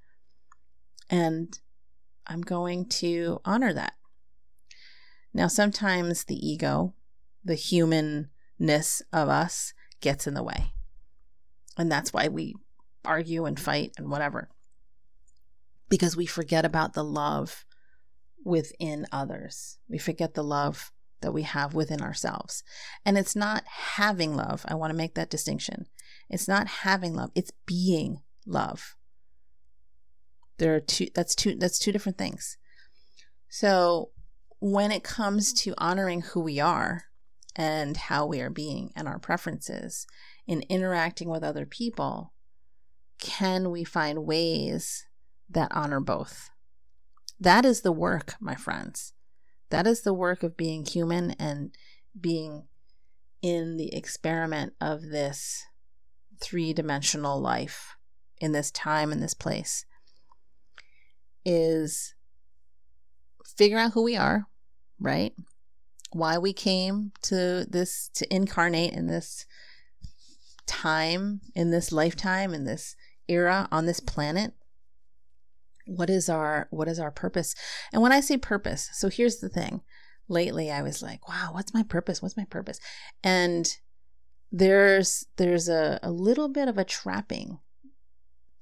And 1.09 1.59
I'm 2.27 2.41
going 2.43 2.89
to 2.89 3.41
honor 3.45 3.73
that. 3.73 3.95
Now, 5.33 5.47
sometimes 5.47 6.25
the 6.25 6.35
ego, 6.35 6.95
the 7.45 7.55
humanness 7.55 9.03
of 9.13 9.29
us, 9.29 9.75
gets 10.01 10.27
in 10.27 10.35
the 10.35 10.43
way. 10.43 10.73
And 11.77 11.91
that's 11.91 12.13
why 12.13 12.29
we 12.29 12.55
argue 13.05 13.45
and 13.45 13.59
fight 13.59 13.93
and 13.97 14.11
whatever. 14.11 14.51
Because 15.89 16.17
we 16.17 16.27
forget 16.27 16.65
about 16.65 16.95
the 16.95 17.05
love 17.05 17.65
within 18.45 19.07
others. 19.13 19.79
We 19.89 19.99
forget 19.99 20.35
the 20.35 20.45
love 20.45 20.93
that 21.21 21.33
we 21.33 21.43
have 21.43 21.75
within 21.75 22.01
ourselves. 22.01 22.63
And 23.05 23.19
it's 23.19 23.37
not 23.37 23.65
having 23.67 24.35
love. 24.35 24.65
I 24.67 24.75
want 24.75 24.91
to 24.91 24.97
make 24.97 25.15
that 25.15 25.31
distinction. 25.31 25.87
It's 26.31 26.49
not 26.49 26.69
having 26.69 27.15
love, 27.15 27.31
it's 27.35 27.53
being 27.67 28.23
love. 28.47 28.97
There 30.59 30.75
are 30.75 30.81
two 30.81 31.09
that's 31.15 31.35
two 31.35 31.57
that's 31.57 31.79
two 31.79 31.93
different 31.93 32.19
things. 32.19 32.57
So 33.49 34.11
when 34.61 34.93
it 34.93 35.03
comes 35.03 35.53
to 35.55 35.75
honoring 35.79 36.21
who 36.21 36.41
we 36.41 36.61
are 36.61 37.05
and 37.57 37.97
how 37.97 38.27
we 38.27 38.41
are 38.41 38.51
being 38.51 38.93
and 38.95 39.09
our 39.09 39.19
preferences 39.19 40.07
in 40.47 40.63
interacting 40.69 41.29
with 41.29 41.43
other 41.43 41.67
people, 41.67 42.33
can 43.19 43.71
we 43.71 43.85
find 43.85 44.25
ways 44.25 45.05
that 45.49 45.73
honor 45.75 46.01
both? 46.01 46.51
That 47.41 47.65
is 47.65 47.81
the 47.81 47.93
work, 47.93 48.35
my 48.39 48.55
friends. 48.55 49.15
That 49.71 49.87
is 49.87 50.03
the 50.03 50.15
work 50.15 50.43
of 50.43 50.57
being 50.57 50.85
human 50.85 51.33
and 51.33 51.75
being 52.19 52.65
in 53.41 53.77
the 53.77 53.95
experiment 53.95 54.75
of 54.81 55.03
this 55.03 55.65
three 56.41 56.73
dimensional 56.73 57.41
life 57.41 57.97
in 58.39 58.53
this 58.53 58.71
time 58.71 59.13
and 59.13 59.23
this 59.23 59.35
place 59.35 59.85
is 61.45 62.15
figure 63.57 63.79
out 63.79 63.93
who 63.93 64.03
we 64.03 64.17
are, 64.17 64.47
right? 64.99 65.35
Why 66.13 66.39
we 66.39 66.53
came 66.53 67.13
to 67.23 67.67
this, 67.69 68.11
to 68.15 68.35
incarnate 68.35 68.93
in 68.93 69.07
this 69.07 69.47
time, 70.67 71.41
in 71.55 71.71
this 71.71 71.93
lifetime, 71.93 72.55
in 72.55 72.65
this 72.65 72.97
era 73.29 73.69
on 73.71 73.87
this 73.87 74.01
planet. 74.01 74.55
What 75.87 76.11
is 76.11 76.29
our 76.29 76.69
what 76.71 76.89
is 76.89 76.99
our 77.01 77.11
purpose? 77.11 77.55
And 77.93 78.03
when 78.03 78.13
i 78.13 78.21
say 78.21 78.37
purpose 78.37 78.89
so 78.93 79.09
here's 79.09 79.39
the 79.39 79.49
thing. 79.49 79.83
Lately 80.29 80.71
i 80.71 80.83
was 80.83 81.03
like 81.03 81.29
wow 81.29 81.51
what's 81.53 81.75
my 81.75 81.83
purpose? 81.83 82.23
What's 82.23 82.37
my 82.37 82.45
purpose? 82.45 82.79
And 83.23 83.77
there's 84.53 85.27
there's 85.37 85.69
a, 85.69 85.99
a 86.03 86.11
little 86.11 86.49
bit 86.49 86.69
of 86.69 86.79
a 86.79 86.85
trapping 86.85 87.59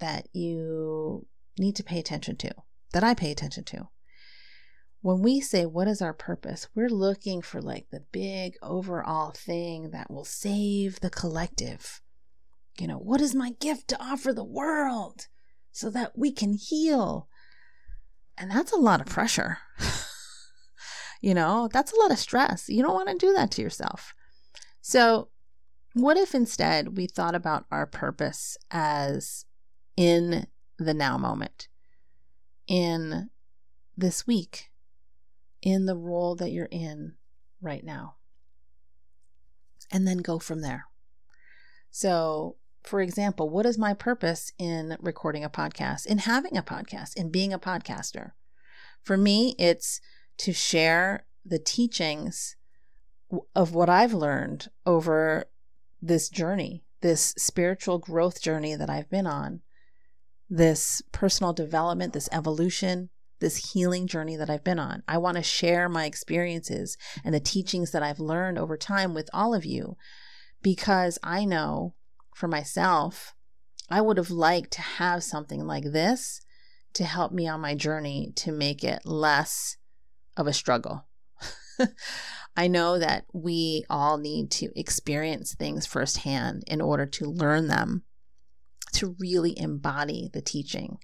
that 0.01 0.29
you 0.33 1.27
need 1.59 1.75
to 1.77 1.83
pay 1.83 1.99
attention 1.99 2.37
to 2.37 2.51
that 2.93 3.05
i 3.05 3.15
pay 3.15 3.31
attention 3.31 3.65
to 3.65 3.89
when 5.01 5.23
we 5.23 5.41
say 5.41 5.65
what 5.65 5.89
is 5.89 6.03
our 6.03 6.13
purpose 6.13 6.69
we're 6.75 6.89
looking 6.89 7.41
for 7.41 7.61
like 7.61 7.87
the 7.91 8.05
big 8.13 8.55
overall 8.63 9.31
thing 9.31 9.91
that 9.91 10.11
will 10.11 10.25
save 10.25 11.01
the 11.01 11.11
collective 11.11 12.01
you 12.79 12.87
know 12.87 12.99
what 12.99 13.21
is 13.21 13.35
my 13.35 13.51
gift 13.61 13.89
to 13.89 14.01
offer 14.01 14.33
the 14.33 14.45
world 14.45 15.27
so 15.79 15.91
that 15.91 16.19
we 16.19 16.33
can 16.33 16.55
heal. 16.55 17.29
And 18.37 18.51
that's 18.51 18.73
a 18.73 18.79
lot 18.79 19.01
of 19.01 19.07
pressure. 19.07 19.59
you 21.21 21.35
know, 21.35 21.69
that's 21.73 21.93
a 21.93 22.01
lot 22.01 22.11
of 22.11 22.19
stress. 22.19 22.69
You 22.69 22.83
don't 22.83 22.95
want 22.95 23.09
to 23.09 23.27
do 23.27 23.33
that 23.35 23.53
to 23.53 23.63
yourself. 23.63 24.13
So, 24.81 25.29
what 25.95 26.17
if 26.17 26.35
instead 26.35 26.97
we 26.97 27.07
thought 27.07 27.35
about 27.35 27.67
our 27.71 27.87
purpose 27.87 28.57
as 28.71 29.45
in 29.97 30.47
the 30.79 30.95
now 30.95 31.19
moment? 31.19 31.69
in 32.69 33.31
this 33.97 34.27
week, 34.27 34.71
in 35.63 35.87
the 35.87 35.97
role 35.97 36.37
that 36.37 36.53
you're 36.53 36.69
in 36.71 37.15
right 37.61 37.83
now. 37.83 38.17
And 39.91 40.07
then 40.07 40.19
go 40.19 40.39
from 40.39 40.61
there. 40.61 40.85
So, 41.91 42.57
for 42.85 43.01
example, 43.01 43.49
what 43.49 43.67
is 43.67 43.79
my 43.79 43.95
purpose 43.95 44.53
in 44.59 44.97
recording 45.01 45.43
a 45.43 45.51
podcast, 45.51 46.07
in 46.07 46.19
having 46.19 46.57
a 46.57 46.63
podcast, 46.63 47.17
in 47.17 47.31
being 47.31 47.53
a 47.53 47.59
podcaster? 47.59 48.33
For 49.03 49.17
me, 49.17 49.55
it's 49.59 50.01
to 50.39 50.53
share 50.53 51.25
the 51.45 51.59
teachings 51.59 52.57
of 53.57 53.75
what 53.75 53.89
I've 53.89 54.13
learned 54.13 54.69
over 54.85 55.47
this 56.01 56.29
journey, 56.29 56.85
this 57.01 57.35
spiritual 57.37 57.99
growth 57.99 58.41
journey 58.41 58.75
that 58.75 58.91
I've 58.91 59.11
been 59.11 59.27
on, 59.27 59.61
this 60.49 61.03
personal 61.13 61.53
development, 61.53 62.13
this 62.13 62.29
evolution, 62.33 63.11
this 63.41 63.73
healing 63.73 64.07
journey 64.07 64.37
that 64.37 64.51
I've 64.51 64.65
been 64.65 64.79
on. 64.79 65.03
I 65.07 65.19
want 65.19 65.37
to 65.37 65.43
share 65.43 65.89
my 65.89 66.07
experiences 66.07 66.97
and 67.25 67.35
the 67.35 67.41
teachings 67.41 67.93
that 67.93 68.03
I've 68.03 68.21
learned 68.21 68.59
over 68.59 68.77
time 68.77 69.15
with 69.15 69.31
all 69.33 69.55
of 69.55 69.65
you 69.65 69.97
because 70.63 71.19
I 71.23 71.45
know 71.45 71.95
for 72.35 72.49
myself, 72.49 73.35
I 73.91 74.01
would 74.01 74.17
have 74.17 74.31
liked 74.31 74.73
to 74.73 74.83
have 74.83 75.23
something 75.23 75.67
like 75.67 75.93
this 75.93 76.41
to 76.95 77.05
help 77.05 77.33
me 77.33 77.47
on 77.47 77.61
my 77.61 77.75
journey 77.75 78.33
to 78.37 78.53
make 78.53 78.83
it 78.83 79.05
less 79.05 79.77
of 80.37 80.47
a 80.47 80.53
struggle. 80.53 81.08
I 82.57 82.69
know 82.69 82.99
that 82.99 83.25
we 83.33 83.85
all 83.89 84.19
need 84.19 84.51
to 84.53 84.71
experience 84.79 85.55
things 85.55 85.87
firsthand 85.87 86.65
in 86.67 86.81
order 86.81 87.07
to 87.07 87.31
learn 87.31 87.69
them, 87.69 88.03
to 88.95 89.15
really 89.19 89.59
embody 89.59 90.29
the 90.33 90.43
teaching. 90.43 90.99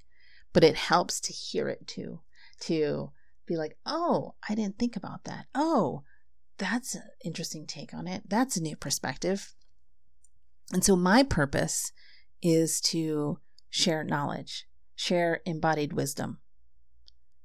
But 0.53 0.65
it 0.65 0.77
helps 0.77 1.21
to 1.21 1.33
hear 1.33 1.69
it 1.69 1.87
too, 1.87 2.21
to 2.63 3.13
be 3.47 3.57
like, 3.57 3.77
oh, 3.87 4.35
I 4.49 4.55
didn't 4.55 4.79
think 4.79 4.97
about 4.97 5.25
that. 5.25 5.47
Oh, 5.55 6.03
that's 6.59 6.95
an 6.95 7.03
interesting 7.25 7.67
take 7.67 7.93
on 7.93 8.07
it. 8.07 8.23
That's 8.29 8.57
a 8.57 8.63
new 8.63 8.77
perspective. 8.77 9.55
And 10.73 10.85
so, 10.85 10.97
my 10.97 11.23
purpose 11.23 11.93
is 12.43 12.81
to 12.83 13.39
share 13.71 14.03
knowledge, 14.03 14.67
share 14.97 15.41
embodied 15.45 15.93
wisdom. 15.93 16.39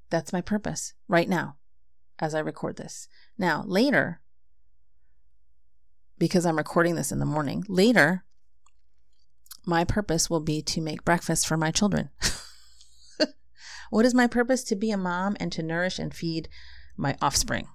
That's 0.09 0.33
my 0.33 0.41
purpose 0.41 0.93
right 1.07 1.27
now 1.27 1.58
as 2.19 2.35
I 2.35 2.39
record 2.39 2.77
this. 2.77 3.07
Now, 3.37 3.63
later, 3.65 4.21
because 6.17 6.45
I'm 6.45 6.57
recording 6.57 6.95
this 6.95 7.11
in 7.11 7.19
the 7.19 7.25
morning, 7.25 7.63
later, 7.67 8.25
my 9.65 9.83
purpose 9.83 10.29
will 10.29 10.41
be 10.41 10.61
to 10.63 10.81
make 10.81 11.05
breakfast 11.05 11.47
for 11.47 11.57
my 11.57 11.71
children. 11.71 12.09
what 13.89 14.05
is 14.05 14.13
my 14.13 14.27
purpose? 14.27 14.63
To 14.65 14.75
be 14.75 14.91
a 14.91 14.97
mom 14.97 15.37
and 15.39 15.51
to 15.53 15.63
nourish 15.63 15.99
and 15.99 16.13
feed 16.13 16.49
my 16.97 17.15
offspring. 17.21 17.67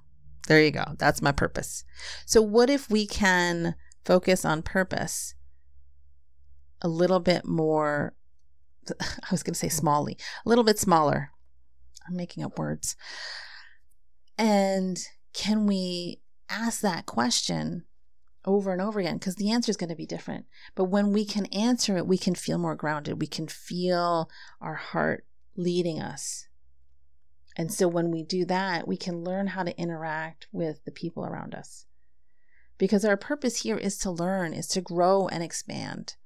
There 0.47 0.63
you 0.63 0.71
go. 0.71 0.85
That's 0.99 1.23
my 1.23 1.33
purpose. 1.33 1.85
So, 2.27 2.43
what 2.43 2.69
if 2.69 2.91
we 2.91 3.07
can 3.07 3.77
focus 4.05 4.45
on 4.45 4.63
purpose 4.63 5.35
a 6.83 6.89
little 6.89 7.21
bit 7.21 7.47
more? 7.47 8.15
I 9.01 9.29
was 9.31 9.43
going 9.43 9.55
to 9.55 9.59
say 9.59 9.69
smally, 9.69 10.21
a 10.45 10.49
little 10.49 10.65
bit 10.65 10.79
smaller. 10.79 11.31
I'm 12.07 12.17
making 12.17 12.45
up 12.45 12.59
words. 12.59 12.97
And 14.37 14.99
can 15.33 15.66
we 15.66 16.20
ask 16.49 16.81
that 16.81 17.07
question 17.07 17.85
over 18.44 18.73
and 18.73 18.81
over 18.81 19.01
again? 19.01 19.18
Because 19.18 19.37
the 19.37 19.51
answer 19.51 19.70
is 19.70 19.77
going 19.77 19.90
to 19.90 19.97
be 19.97 20.07
different. 20.07 20.47
But 20.75 20.85
when 20.85 21.12
we 21.12 21.25
can 21.25 21.47
answer 21.47 21.97
it, 21.97 22.07
we 22.07 22.18
can 22.18 22.35
feel 22.35 22.59
more 22.59 22.75
grounded. 22.75 23.20
We 23.20 23.27
can 23.27 23.49
feel 23.49 24.29
our 24.61 24.75
heart 24.75 25.25
leading 25.57 26.01
us. 26.01 26.49
And 27.57 27.73
so 27.73 27.87
when 27.87 28.11
we 28.11 28.23
do 28.23 28.44
that, 28.47 28.88
we 28.88 28.97
can 28.97 29.23
learn 29.23 29.49
how 29.49 29.62
to 29.62 29.79
interact 29.79 30.49
with 30.51 30.85
the 30.85 30.90
people 30.90 31.25
around 31.25 31.55
us. 31.55 31.87
Because 32.79 33.05
our 33.05 33.16
purpose 33.16 33.62
here 33.62 33.77
is 33.77 33.97
to 33.99 34.11
learn, 34.11 34.53
is 34.53 34.66
to 34.68 34.81
grow 34.81 35.29
and 35.29 35.42
expand. 35.42 36.16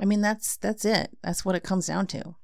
I 0.00 0.04
mean, 0.04 0.20
that's 0.20 0.58
that's 0.58 0.84
it. 0.84 1.16
That's 1.22 1.44
what 1.44 1.54
it 1.54 1.62
comes 1.64 1.86
down 1.86 2.06
to. 2.08 2.36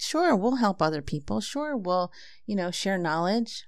Sure, 0.00 0.34
we'll 0.34 0.56
help 0.56 0.80
other 0.80 1.02
people. 1.02 1.40
Sure, 1.40 1.76
we'll, 1.76 2.10
you 2.46 2.56
know, 2.56 2.70
share 2.70 2.96
knowledge. 2.96 3.64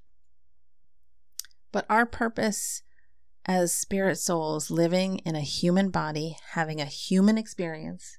But 1.72 1.84
our 1.90 2.06
purpose 2.06 2.82
as 3.44 3.74
spirit 3.74 4.16
souls 4.16 4.70
living 4.70 5.18
in 5.18 5.36
a 5.36 5.40
human 5.40 5.90
body, 5.90 6.36
having 6.52 6.80
a 6.80 6.86
human 6.86 7.36
experience, 7.36 8.18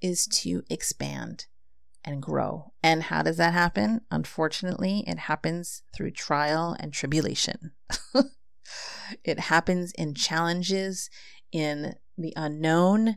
is 0.00 0.26
to 0.26 0.62
expand 0.70 1.46
and 2.04 2.22
grow. 2.22 2.72
And 2.82 3.04
how 3.04 3.22
does 3.22 3.36
that 3.38 3.52
happen? 3.52 4.02
Unfortunately, 4.10 5.02
it 5.08 5.18
happens 5.18 5.82
through 5.94 6.12
trial 6.12 6.76
and 6.78 6.92
tribulation. 6.92 7.72
it 9.24 9.40
happens 9.40 9.92
in 9.92 10.14
challenges, 10.14 11.10
in 11.50 11.96
the 12.16 12.32
unknown, 12.36 13.16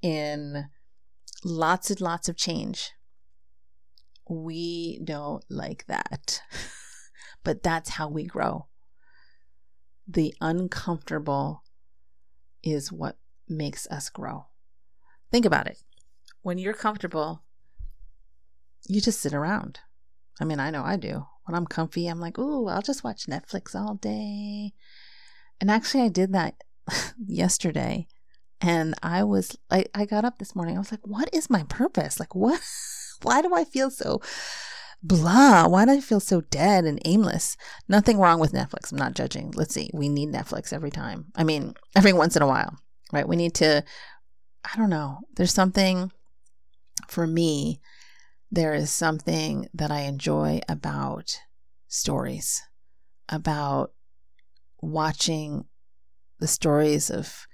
in 0.00 0.66
lots 1.44 1.90
and 1.90 2.00
lots 2.00 2.28
of 2.28 2.36
change. 2.36 2.92
We 4.30 5.00
don't 5.02 5.44
like 5.50 5.86
that. 5.88 6.40
but 7.44 7.64
that's 7.64 7.90
how 7.90 8.08
we 8.08 8.24
grow. 8.24 8.68
The 10.06 10.32
uncomfortable 10.40 11.64
is 12.62 12.92
what 12.92 13.16
makes 13.48 13.88
us 13.88 14.08
grow. 14.08 14.46
Think 15.32 15.44
about 15.44 15.66
it. 15.66 15.82
When 16.42 16.58
you're 16.58 16.74
comfortable, 16.74 17.42
you 18.88 19.00
just 19.00 19.20
sit 19.20 19.34
around. 19.34 19.80
I 20.40 20.44
mean, 20.44 20.60
I 20.60 20.70
know 20.70 20.84
I 20.84 20.96
do. 20.96 21.26
When 21.44 21.56
I'm 21.56 21.66
comfy, 21.66 22.06
I'm 22.06 22.20
like, 22.20 22.38
ooh, 22.38 22.68
I'll 22.68 22.82
just 22.82 23.02
watch 23.02 23.26
Netflix 23.26 23.74
all 23.74 23.96
day. 23.96 24.74
And 25.60 25.72
actually, 25.72 26.04
I 26.04 26.08
did 26.08 26.32
that 26.32 26.62
yesterday. 27.26 28.06
And 28.60 28.94
I 29.02 29.24
was, 29.24 29.56
I, 29.70 29.86
I 29.92 30.04
got 30.04 30.24
up 30.24 30.38
this 30.38 30.54
morning. 30.54 30.76
I 30.76 30.78
was 30.78 30.92
like, 30.92 31.04
what 31.06 31.28
is 31.32 31.50
my 31.50 31.64
purpose? 31.64 32.20
Like, 32.20 32.34
what? 32.34 32.60
Why 33.22 33.42
do 33.42 33.54
I 33.54 33.64
feel 33.64 33.90
so 33.90 34.20
blah? 35.02 35.66
Why 35.66 35.84
do 35.84 35.92
I 35.92 36.00
feel 36.00 36.20
so 36.20 36.40
dead 36.42 36.84
and 36.84 37.00
aimless? 37.04 37.56
Nothing 37.88 38.18
wrong 38.18 38.40
with 38.40 38.52
Netflix. 38.52 38.92
I'm 38.92 38.98
not 38.98 39.14
judging. 39.14 39.52
Let's 39.52 39.74
see. 39.74 39.90
We 39.92 40.08
need 40.08 40.30
Netflix 40.30 40.72
every 40.72 40.90
time. 40.90 41.26
I 41.34 41.44
mean, 41.44 41.74
every 41.96 42.12
once 42.12 42.36
in 42.36 42.42
a 42.42 42.46
while, 42.46 42.78
right? 43.12 43.28
We 43.28 43.36
need 43.36 43.54
to, 43.56 43.84
I 44.64 44.76
don't 44.76 44.90
know. 44.90 45.18
There's 45.36 45.54
something 45.54 46.12
for 47.08 47.26
me, 47.26 47.80
there 48.50 48.74
is 48.74 48.90
something 48.90 49.68
that 49.74 49.90
I 49.90 50.02
enjoy 50.02 50.60
about 50.68 51.40
stories, 51.88 52.62
about 53.28 53.92
watching 54.80 55.66
the 56.38 56.46
stories 56.46 57.10
of 57.10 57.46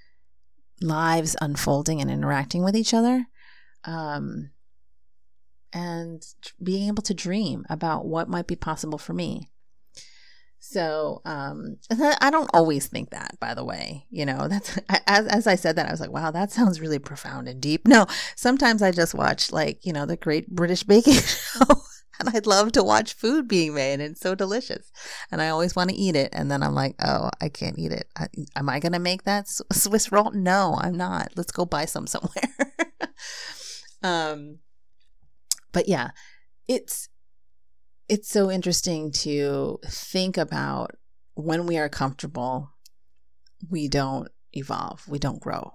lives 0.81 1.37
unfolding 1.41 2.01
and 2.01 2.11
interacting 2.11 2.63
with 2.63 2.77
each 2.77 2.95
other. 2.95 3.27
Um, 3.85 4.51
and 5.73 6.25
being 6.63 6.89
able 6.89 7.03
to 7.03 7.15
dream 7.15 7.65
about 7.69 8.07
what 8.07 8.29
might 8.29 8.47
be 8.47 8.57
possible 8.57 8.99
for 8.99 9.13
me. 9.13 9.51
So, 10.59 11.23
um, 11.25 11.77
I 11.91 12.31
don't 12.31 12.51
always 12.53 12.87
think 12.87 13.11
that, 13.11 13.37
by 13.41 13.55
the 13.55 13.65
way, 13.65 14.07
you 14.11 14.27
know, 14.27 14.49
that's, 14.49 14.79
as, 15.07 15.27
as 15.27 15.47
I 15.47 15.55
said 15.55 15.77
that, 15.77 15.89
I 15.89 15.91
was 15.91 16.01
like, 16.01 16.11
wow, 16.11 16.31
that 16.31 16.51
sounds 16.51 16.81
really 16.81 16.99
profound 16.99 17.49
and 17.49 17.61
deep. 17.61 17.87
No, 17.87 18.07
sometimes 18.35 18.83
I 18.83 18.91
just 18.91 19.15
watch 19.15 19.53
like, 19.53 19.85
you 19.85 19.93
know, 19.93 20.07
the 20.07 20.17
great 20.17 20.49
British 20.49 20.83
baking 20.83 21.15
show 21.21 21.83
and 22.19 22.31
I'd 22.31 22.47
love 22.47 22.73
to 22.73 22.83
watch 22.83 23.15
food 23.15 23.49
being 23.49 23.75
made 23.75 24.01
it's 24.01 24.21
so 24.21 24.35
delicious. 24.35 24.91
And 25.31 25.41
I 25.43 25.49
always 25.49 25.77
want 25.77 25.91
to 25.91 25.97
eat 25.97 26.17
it. 26.17 26.31
And 26.33 26.51
then 26.51 26.63
I'm 26.63 26.75
like, 26.75 26.95
oh, 27.03 27.31
I 27.41 27.49
can't 27.49 27.79
eat 27.79 27.93
it. 27.93 28.09
I, 28.17 28.29
am 28.55 28.69
I 28.69 28.81
going 28.81 28.93
to 28.93 28.99
make 28.99 29.25
that 29.25 29.49
Swiss 29.49 30.13
roll? 30.13 30.31
No, 30.33 30.77
I'm 30.81 30.97
not. 30.97 31.33
Let's 31.37 31.53
go 31.53 31.65
buy 31.65 31.85
some 31.85 32.07
somewhere. 32.07 32.55
um, 34.03 34.59
but 35.77 35.89
yeah, 35.89 36.13
it's 36.67 37.11
it's 38.09 38.31
so 38.31 38.51
interesting 38.51 39.13
to 39.13 39.79
think 39.85 40.39
about 40.39 40.93
when 41.35 41.67
we 41.67 41.77
are 41.77 41.91
comfortable, 41.91 42.71
we 43.69 43.87
don't 43.87 44.29
evolve, 44.55 45.07
we 45.07 45.19
don't 45.19 45.39
grow. 45.39 45.75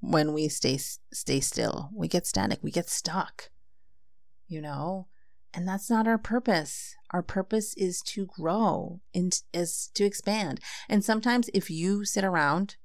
When 0.00 0.34
we 0.34 0.48
stay 0.48 0.76
stay 0.76 1.40
still, 1.40 1.88
we 1.94 2.08
get 2.08 2.26
static, 2.26 2.58
we 2.62 2.70
get 2.70 2.90
stuck. 2.90 3.48
You 4.46 4.60
know, 4.60 5.08
and 5.54 5.66
that's 5.66 5.88
not 5.88 6.06
our 6.06 6.18
purpose. 6.18 6.94
Our 7.10 7.22
purpose 7.22 7.72
is 7.78 8.02
to 8.02 8.26
grow 8.26 9.00
and 9.14 9.32
is 9.54 9.88
to 9.94 10.04
expand. 10.04 10.60
And 10.90 11.02
sometimes 11.02 11.48
if 11.54 11.70
you 11.70 12.04
sit 12.04 12.22
around 12.22 12.76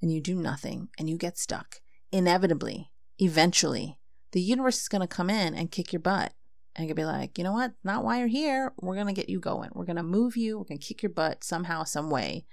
and 0.00 0.12
you 0.12 0.20
do 0.20 0.36
nothing 0.36 0.90
and 0.96 1.10
you 1.10 1.18
get 1.18 1.38
stuck, 1.38 1.80
inevitably, 2.12 2.92
eventually, 3.18 3.98
the 4.34 4.40
universe 4.40 4.82
is 4.82 4.88
going 4.88 5.00
to 5.00 5.06
come 5.06 5.30
in 5.30 5.54
and 5.54 5.70
kick 5.70 5.92
your 5.92 6.00
butt 6.00 6.32
and 6.74 6.88
you 6.88 6.94
be 6.94 7.04
like, 7.04 7.38
you 7.38 7.44
know 7.44 7.52
what? 7.52 7.72
Not 7.84 8.02
why 8.02 8.18
you're 8.18 8.26
here. 8.26 8.72
We're 8.80 8.96
going 8.96 9.06
to 9.06 9.12
get 9.12 9.28
you 9.28 9.38
going. 9.38 9.70
We're 9.72 9.84
going 9.84 9.96
to 9.96 10.02
move 10.02 10.36
you. 10.36 10.58
We're 10.58 10.64
going 10.64 10.80
to 10.80 10.86
kick 10.86 11.04
your 11.04 11.10
butt 11.10 11.44
somehow, 11.44 11.84
some 11.84 12.10
way, 12.10 12.44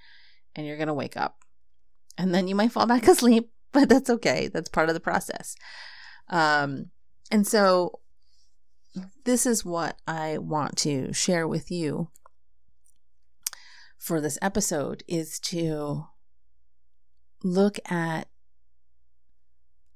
and 0.56 0.68
you're 0.68 0.78
going 0.78 0.90
to 0.90 0.94
wake 0.94 1.18
up. 1.18 1.40
And 2.20 2.36
then 2.36 2.48
you 2.48 2.54
might 2.54 2.72
fall 2.72 2.86
back 2.86 3.08
asleep, 3.08 3.50
but 3.72 3.90
that's 3.90 4.12
okay. 4.12 4.48
That's 4.48 4.70
part 4.70 4.90
of 4.90 4.94
the 4.94 5.00
process. 5.00 5.56
Um, 6.30 6.92
and 7.32 7.48
so 7.48 8.00
this 9.26 9.48
is 9.48 9.66
what 9.66 9.98
I 10.06 10.38
want 10.38 10.78
to 10.78 11.12
share 11.14 11.48
with 11.48 11.72
you 11.72 12.10
for 13.98 14.22
this 14.22 14.38
episode 14.40 15.04
is 15.08 15.40
to 15.40 16.06
look 17.44 17.80
at 17.90 18.28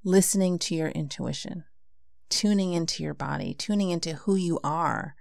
listening 0.04 0.60
to 0.60 0.76
your 0.76 0.90
intuition, 0.90 1.66
tuning 2.30 2.74
into 2.74 3.04
your 3.04 3.14
body, 3.14 3.54
tuning 3.54 3.90
into 3.90 4.14
who 4.14 4.36
you 4.36 4.60
are, 4.64 5.16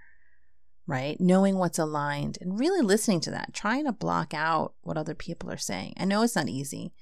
right? 0.86 1.20
Knowing 1.20 1.56
what's 1.56 1.78
aligned 1.78 2.38
and 2.40 2.58
really 2.58 2.80
listening 2.80 3.20
to 3.20 3.30
that, 3.30 3.54
trying 3.54 3.84
to 3.84 3.92
block 3.92 4.34
out 4.34 4.74
what 4.82 4.96
other 4.96 5.14
people 5.14 5.50
are 5.50 5.56
saying. 5.56 5.94
I 5.96 6.04
know 6.04 6.22
it's 6.22 6.36
not 6.36 6.48
easy, 6.48 6.92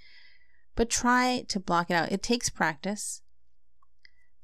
but 0.75 0.91
try 0.91 1.45
to 1.49 1.61
block 1.61 1.91
it 1.91 1.95
out. 1.95 2.12
It 2.12 2.23
takes 2.23 2.49
practice, 2.49 3.23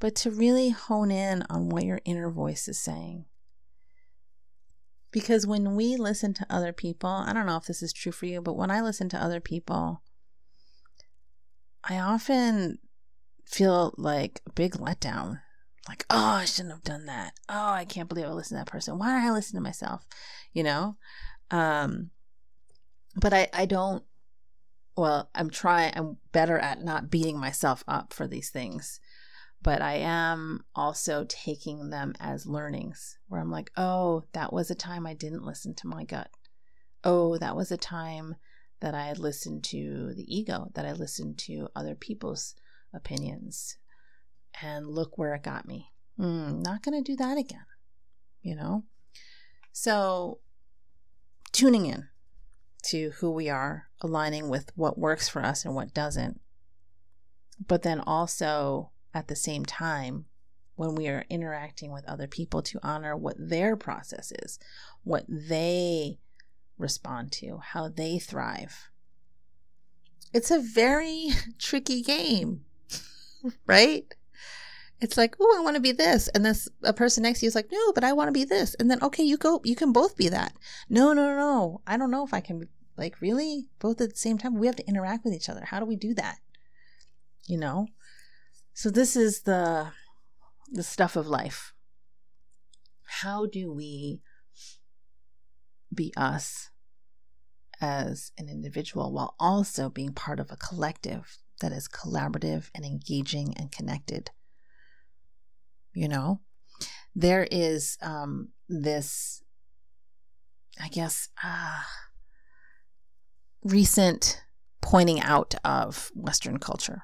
but 0.01 0.14
to 0.16 0.31
really 0.31 0.71
hone 0.71 1.11
in 1.11 1.44
on 1.49 1.68
what 1.68 1.85
your 1.85 2.01
inner 2.05 2.31
voice 2.31 2.68
is 2.68 2.81
saying. 2.81 3.25
Because 5.11 5.47
when 5.47 5.75
we 5.75 5.97
listen 5.97 6.35
to 6.35 6.47
other 6.51 6.73
people, 6.73 7.09
I 7.09 7.33
don't 7.33 7.47
know 7.47 7.57
if 7.57 7.64
this 7.64 7.83
is 7.83 7.92
true 7.92 8.12
for 8.12 8.27
you, 8.27 8.42
but 8.42 8.57
when 8.57 8.71
I 8.71 8.83
listen 8.83 9.09
to 9.11 9.23
other 9.23 9.40
people, 9.40 10.03
I 11.83 11.99
often 11.99 12.79
feel 13.47 13.94
like 13.97 14.42
a 14.47 14.53
big 14.53 14.75
letdown. 14.75 15.40
Like, 15.88 16.05
oh, 16.11 16.16
I 16.16 16.44
shouldn't 16.44 16.74
have 16.74 16.85
done 16.85 17.07
that. 17.07 17.33
Oh, 17.48 17.70
I 17.70 17.85
can't 17.87 18.09
believe 18.09 18.27
I 18.27 18.33
listened 18.33 18.59
to 18.59 18.64
that 18.64 18.70
person. 18.70 18.98
Why 18.98 19.18
did 19.18 19.27
I 19.27 19.33
listen 19.33 19.57
to 19.57 19.62
myself? 19.62 20.07
You 20.53 20.62
know? 20.62 20.96
Um, 21.51 22.11
but 23.16 23.33
I, 23.33 23.48
I 23.55 23.64
don't, 23.64 24.05
well, 24.96 25.31
I'm 25.35 25.48
trying, 25.48 25.94
I'm 25.96 26.18
better 26.33 26.59
at 26.59 26.83
not 26.83 27.11
beating 27.11 27.38
myself 27.38 27.83
up 27.88 28.12
for 28.12 28.27
these 28.27 28.51
things. 28.51 29.01
But 29.61 29.83
I 29.83 29.94
am 29.94 30.64
also 30.74 31.27
taking 31.29 31.90
them 31.90 32.12
as 32.20 32.46
learnings 32.46 33.18
where 33.27 33.40
I'm 33.40 33.51
like, 33.51 33.72
oh, 33.77 34.24
that 34.33 34.53
was 34.53 34.70
a 34.70 34.77
time 34.77 35.07
I 35.07 35.14
didn't 35.14 35.44
listen 35.44 35.74
to 35.77 35.88
my 35.88 36.05
gut. 36.05 36.31
Oh, 37.03 37.38
that 37.38 37.57
was 37.57 37.72
a 37.72 37.77
time 37.77 38.37
that 38.81 38.94
I 38.94 39.07
had 39.07 39.18
listened 39.18 39.64
to 39.64 40.12
the 40.14 40.33
ego, 40.33 40.70
that 40.74 40.87
I 40.87 40.92
listened 40.92 41.38
to 41.38 41.68
other 41.74 41.96
people's 41.96 42.55
opinions. 42.94 43.77
And 44.62 44.88
look 44.88 45.16
where 45.16 45.35
it 45.35 45.42
got 45.42 45.66
me. 45.66 45.92
Mm, 46.18 46.62
not 46.64 46.83
going 46.83 47.03
to 47.03 47.12
do 47.12 47.16
that 47.16 47.38
again, 47.38 47.66
you 48.42 48.55
know? 48.57 48.85
So, 49.73 50.40
tuning 51.53 51.87
in 51.87 52.09
to 52.85 53.11
who 53.18 53.31
we 53.31 53.49
are, 53.49 53.88
aligning 54.01 54.49
with 54.49 54.73
what 54.75 54.99
works 54.99 55.29
for 55.29 55.44
us 55.44 55.64
and 55.64 55.75
what 55.75 55.94
doesn't. 55.94 56.40
But 57.66 57.83
then 57.83 58.01
also 58.01 58.90
at 59.14 59.29
the 59.29 59.37
same 59.37 59.64
time, 59.64 60.27
when 60.77 60.94
we 60.94 61.09
are 61.09 61.25
interacting 61.29 61.92
with 61.92 62.09
other 62.09 62.27
people, 62.27 62.62
to 62.62 62.79
honor 62.83 63.16
what 63.16 63.37
their 63.38 63.77
process 63.77 64.33
is, 64.42 64.59
what 65.03 65.25
they 65.29 66.18
respond 66.79 67.33
to, 67.33 67.59
how 67.59 67.88
they 67.88 68.18
thrive. 68.18 68.90
It's 70.33 70.51
a 70.51 70.61
very 70.61 71.31
tricky 71.59 72.03
game 72.03 72.64
right? 73.66 74.14
It's 75.01 75.17
like, 75.17 75.37
oh, 75.41 75.57
I 75.57 75.63
want 75.63 75.77
to 75.77 75.81
be 75.81 75.93
this. 75.93 76.29
And 76.29 76.45
this 76.45 76.69
a 76.83 76.93
person 76.93 77.23
next 77.23 77.41
to 77.41 77.47
you 77.47 77.49
is 77.49 77.55
like, 77.55 77.71
no, 77.71 77.93
but 77.93 78.05
I 78.05 78.13
want 78.13 78.29
to 78.29 78.33
be 78.33 78.45
this. 78.45 78.75
And 78.75 78.91
then, 78.91 79.03
okay, 79.03 79.23
you 79.23 79.37
go, 79.37 79.61
you 79.65 79.77
can 79.77 79.93
both 79.93 80.17
be 80.17 80.29
that. 80.29 80.53
No, 80.89 81.13
no, 81.13 81.37
no. 81.37 81.81
I 81.87 81.97
don't 81.97 82.11
know 82.11 82.25
if 82.25 82.35
I 82.35 82.41
can, 82.41 82.59
Be, 82.59 82.67
like, 82.97 83.21
really? 83.21 83.69
Both 83.79 84.01
at 84.01 84.11
the 84.11 84.17
same 84.17 84.39
time? 84.39 84.59
We 84.59 84.67
have 84.67 84.77
to 84.77 84.89
interact 84.89 85.25
with 85.25 85.35
each 85.35 85.49
other. 85.49 85.65
How 85.67 85.79
do 85.79 85.87
we 85.87 85.97
do 85.97 86.15
that? 86.15 86.39
You 87.47 87.59
know? 87.59 87.87
So 88.75 88.91
this 88.91 89.17
is 89.17 89.43
the 89.43 89.89
the 90.71 90.83
stuff 90.83 91.17
of 91.17 91.27
life. 91.27 91.73
How 93.05 93.47
do 93.47 93.73
we 93.73 94.21
be 95.95 96.13
us 96.17 96.71
as 97.81 98.33
an 98.39 98.49
individual 98.49 99.13
while 99.13 99.35
also 99.39 99.89
being 99.89 100.13
part 100.13 100.41
of 100.41 100.51
a 100.51 100.57
collective 100.57 101.39
that 101.61 101.73
is 101.73 101.89
collaborative 101.89 102.71
and 102.75 102.85
engaging 102.85 103.55
and 103.57 103.73
connected. 103.73 104.31
You 105.99 106.07
know, 106.07 106.39
there 107.17 107.49
is 107.51 107.99
um, 108.01 108.51
this, 108.69 109.43
I 110.81 110.87
guess, 110.87 111.29
uh, 111.43 111.81
recent 113.65 114.41
pointing 114.81 115.21
out 115.21 115.57
of 115.65 116.13
Western 116.15 116.59
culture, 116.59 117.03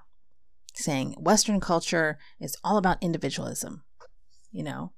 saying 0.75 1.17
Western 1.19 1.59
culture 1.59 2.19
is 2.39 2.57
all 2.63 2.77
about 2.77 3.03
individualism, 3.03 3.83
you 4.53 4.63
know. 4.63 4.93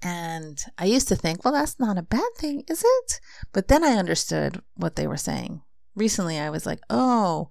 And 0.00 0.62
I 0.78 0.84
used 0.84 1.08
to 1.08 1.16
think, 1.16 1.44
well, 1.44 1.54
that's 1.54 1.80
not 1.80 1.98
a 1.98 2.02
bad 2.02 2.30
thing, 2.36 2.62
is 2.68 2.84
it? 2.86 3.20
But 3.52 3.66
then 3.66 3.82
I 3.82 3.96
understood 3.96 4.62
what 4.76 4.94
they 4.94 5.08
were 5.08 5.16
saying. 5.16 5.62
Recently, 5.96 6.38
I 6.38 6.50
was 6.50 6.64
like, 6.64 6.78
oh, 6.88 7.48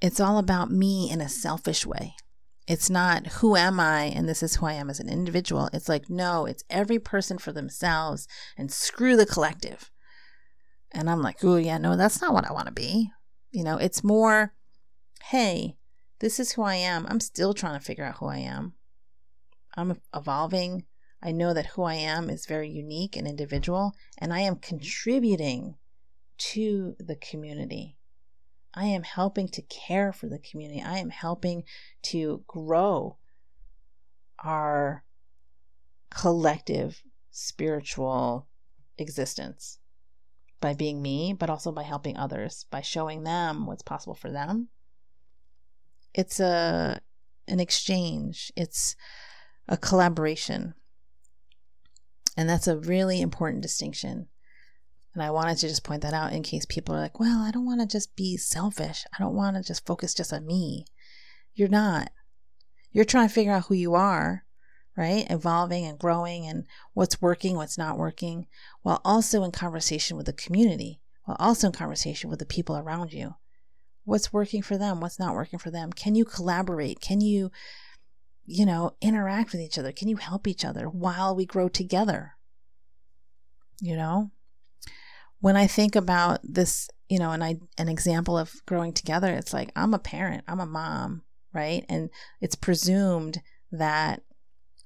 it's 0.00 0.18
all 0.18 0.38
about 0.38 0.72
me 0.72 1.08
in 1.12 1.20
a 1.20 1.28
selfish 1.28 1.86
way. 1.86 2.16
It's 2.66 2.90
not 2.90 3.26
who 3.28 3.54
am 3.54 3.78
I 3.78 4.04
and 4.04 4.28
this 4.28 4.42
is 4.42 4.56
who 4.56 4.66
I 4.66 4.72
am 4.72 4.90
as 4.90 4.98
an 4.98 5.08
individual. 5.08 5.70
It's 5.72 5.88
like, 5.88 6.10
no, 6.10 6.46
it's 6.46 6.64
every 6.68 6.98
person 6.98 7.38
for 7.38 7.52
themselves 7.52 8.26
and 8.56 8.72
screw 8.72 9.16
the 9.16 9.26
collective. 9.26 9.90
And 10.90 11.08
I'm 11.08 11.22
like, 11.22 11.44
oh, 11.44 11.56
yeah, 11.56 11.78
no, 11.78 11.96
that's 11.96 12.20
not 12.20 12.32
what 12.32 12.48
I 12.48 12.52
want 12.52 12.66
to 12.66 12.72
be. 12.72 13.10
You 13.52 13.62
know, 13.62 13.76
it's 13.76 14.02
more, 14.02 14.52
hey, 15.24 15.76
this 16.18 16.40
is 16.40 16.52
who 16.52 16.62
I 16.62 16.74
am. 16.76 17.06
I'm 17.08 17.20
still 17.20 17.54
trying 17.54 17.78
to 17.78 17.84
figure 17.84 18.04
out 18.04 18.16
who 18.16 18.26
I 18.26 18.38
am. 18.38 18.74
I'm 19.76 20.00
evolving. 20.14 20.86
I 21.22 21.32
know 21.32 21.54
that 21.54 21.66
who 21.66 21.82
I 21.82 21.94
am 21.94 22.30
is 22.30 22.46
very 22.46 22.68
unique 22.68 23.16
and 23.16 23.26
individual, 23.26 23.94
and 24.18 24.32
I 24.32 24.40
am 24.40 24.56
contributing 24.56 25.76
to 26.38 26.96
the 26.98 27.16
community. 27.16 27.96
I 28.76 28.84
am 28.84 29.04
helping 29.04 29.48
to 29.48 29.62
care 29.62 30.12
for 30.12 30.28
the 30.28 30.38
community. 30.38 30.82
I 30.82 30.98
am 30.98 31.08
helping 31.08 31.64
to 32.02 32.44
grow 32.46 33.16
our 34.38 35.02
collective 36.10 37.02
spiritual 37.30 38.46
existence 38.98 39.78
by 40.60 40.74
being 40.74 41.00
me, 41.00 41.32
but 41.32 41.48
also 41.48 41.72
by 41.72 41.84
helping 41.84 42.18
others, 42.18 42.66
by 42.70 42.82
showing 42.82 43.22
them 43.22 43.66
what's 43.66 43.82
possible 43.82 44.14
for 44.14 44.30
them. 44.30 44.68
It's 46.12 46.38
a 46.38 47.00
an 47.48 47.60
exchange. 47.60 48.52
It's 48.56 48.96
a 49.68 49.76
collaboration. 49.76 50.74
And 52.36 52.48
that's 52.48 52.66
a 52.66 52.78
really 52.78 53.20
important 53.20 53.62
distinction 53.62 54.28
and 55.16 55.22
I 55.22 55.30
wanted 55.30 55.56
to 55.58 55.68
just 55.68 55.82
point 55.82 56.02
that 56.02 56.12
out 56.12 56.34
in 56.34 56.42
case 56.42 56.66
people 56.66 56.94
are 56.94 57.00
like, 57.00 57.18
well, 57.18 57.40
I 57.40 57.50
don't 57.50 57.64
want 57.64 57.80
to 57.80 57.86
just 57.86 58.14
be 58.16 58.36
selfish. 58.36 59.06
I 59.14 59.22
don't 59.22 59.34
want 59.34 59.56
to 59.56 59.62
just 59.62 59.86
focus 59.86 60.12
just 60.12 60.30
on 60.30 60.44
me. 60.44 60.84
You're 61.54 61.68
not. 61.68 62.10
You're 62.92 63.06
trying 63.06 63.26
to 63.26 63.32
figure 63.32 63.52
out 63.52 63.64
who 63.64 63.74
you 63.74 63.94
are, 63.94 64.44
right? 64.94 65.26
Evolving 65.30 65.86
and 65.86 65.98
growing 65.98 66.46
and 66.46 66.66
what's 66.92 67.22
working, 67.22 67.56
what's 67.56 67.78
not 67.78 67.96
working, 67.96 68.46
while 68.82 69.00
also 69.06 69.42
in 69.42 69.52
conversation 69.52 70.18
with 70.18 70.26
the 70.26 70.34
community, 70.34 71.00
while 71.24 71.38
also 71.40 71.68
in 71.68 71.72
conversation 71.72 72.28
with 72.28 72.38
the 72.38 72.44
people 72.44 72.76
around 72.76 73.14
you. 73.14 73.36
What's 74.04 74.34
working 74.34 74.60
for 74.60 74.76
them? 74.76 75.00
What's 75.00 75.18
not 75.18 75.34
working 75.34 75.58
for 75.58 75.70
them? 75.70 75.94
Can 75.94 76.14
you 76.14 76.26
collaborate? 76.26 77.00
Can 77.00 77.22
you, 77.22 77.50
you 78.44 78.66
know, 78.66 78.96
interact 79.00 79.52
with 79.52 79.62
each 79.62 79.78
other? 79.78 79.92
Can 79.92 80.08
you 80.08 80.16
help 80.16 80.46
each 80.46 80.62
other 80.62 80.90
while 80.90 81.34
we 81.34 81.46
grow 81.46 81.70
together? 81.70 82.32
You 83.80 83.96
know? 83.96 84.30
When 85.40 85.56
I 85.56 85.66
think 85.66 85.96
about 85.96 86.40
this, 86.42 86.88
you 87.08 87.18
know, 87.18 87.30
and 87.30 87.44
I 87.44 87.56
an 87.78 87.88
example 87.88 88.38
of 88.38 88.54
growing 88.66 88.92
together, 88.92 89.32
it's 89.32 89.52
like 89.52 89.70
I'm 89.76 89.94
a 89.94 89.98
parent, 89.98 90.44
I'm 90.48 90.60
a 90.60 90.66
mom, 90.66 91.22
right? 91.52 91.84
And 91.88 92.10
it's 92.40 92.54
presumed 92.56 93.42
that 93.72 94.22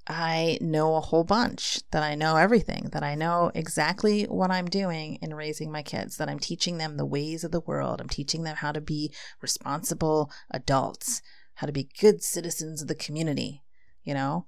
I 0.06 0.58
know 0.60 0.96
a 0.96 1.00
whole 1.00 1.24
bunch, 1.24 1.80
that 1.92 2.02
I 2.02 2.14
know 2.14 2.36
everything, 2.36 2.88
that 2.92 3.04
I 3.04 3.14
know 3.14 3.52
exactly 3.54 4.24
what 4.24 4.50
I'm 4.50 4.66
doing 4.66 5.18
in 5.22 5.34
raising 5.34 5.70
my 5.70 5.82
kids, 5.82 6.16
that 6.16 6.28
I'm 6.28 6.40
teaching 6.40 6.78
them 6.78 6.96
the 6.96 7.06
ways 7.06 7.44
of 7.44 7.52
the 7.52 7.60
world. 7.60 8.00
I'm 8.00 8.08
teaching 8.08 8.42
them 8.42 8.56
how 8.56 8.72
to 8.72 8.80
be 8.80 9.12
responsible 9.40 10.30
adults, 10.50 11.22
how 11.54 11.66
to 11.66 11.72
be 11.72 11.90
good 12.00 12.24
citizens 12.24 12.82
of 12.82 12.88
the 12.88 12.94
community, 12.94 13.62
you 14.02 14.14
know? 14.14 14.46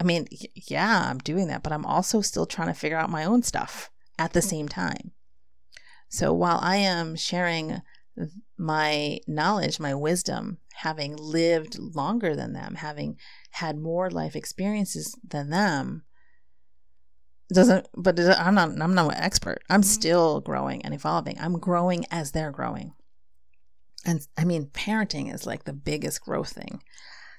I 0.00 0.04
mean, 0.04 0.26
yeah, 0.54 1.10
I'm 1.10 1.18
doing 1.18 1.48
that, 1.48 1.62
but 1.62 1.72
I'm 1.72 1.84
also 1.84 2.20
still 2.20 2.46
trying 2.46 2.68
to 2.68 2.74
figure 2.74 2.96
out 2.96 3.10
my 3.10 3.24
own 3.24 3.42
stuff 3.42 3.90
at 4.18 4.32
the 4.32 4.40
mm. 4.40 4.48
same 4.48 4.68
time. 4.68 5.12
So 6.14 6.32
while 6.32 6.60
I 6.62 6.76
am 6.76 7.16
sharing 7.16 7.82
my 8.56 9.18
knowledge, 9.26 9.80
my 9.80 9.96
wisdom, 9.96 10.58
having 10.74 11.16
lived 11.16 11.76
longer 11.76 12.36
than 12.36 12.52
them, 12.52 12.76
having 12.76 13.18
had 13.50 13.76
more 13.76 14.08
life 14.08 14.36
experiences 14.36 15.18
than 15.26 15.50
them, 15.50 16.04
doesn't 17.52 17.88
but 17.96 18.16
I'm 18.20 18.54
not 18.54 18.80
I'm 18.80 18.94
not 18.94 19.12
an 19.12 19.20
expert. 19.20 19.64
I'm 19.68 19.80
mm-hmm. 19.80 19.88
still 19.88 20.40
growing 20.40 20.82
and 20.84 20.94
evolving. 20.94 21.36
I'm 21.40 21.58
growing 21.58 22.06
as 22.12 22.30
they're 22.30 22.52
growing. 22.52 22.92
And 24.06 24.24
I 24.38 24.44
mean 24.44 24.66
parenting 24.66 25.34
is 25.34 25.48
like 25.48 25.64
the 25.64 25.72
biggest 25.72 26.20
growth 26.20 26.50
thing. 26.50 26.80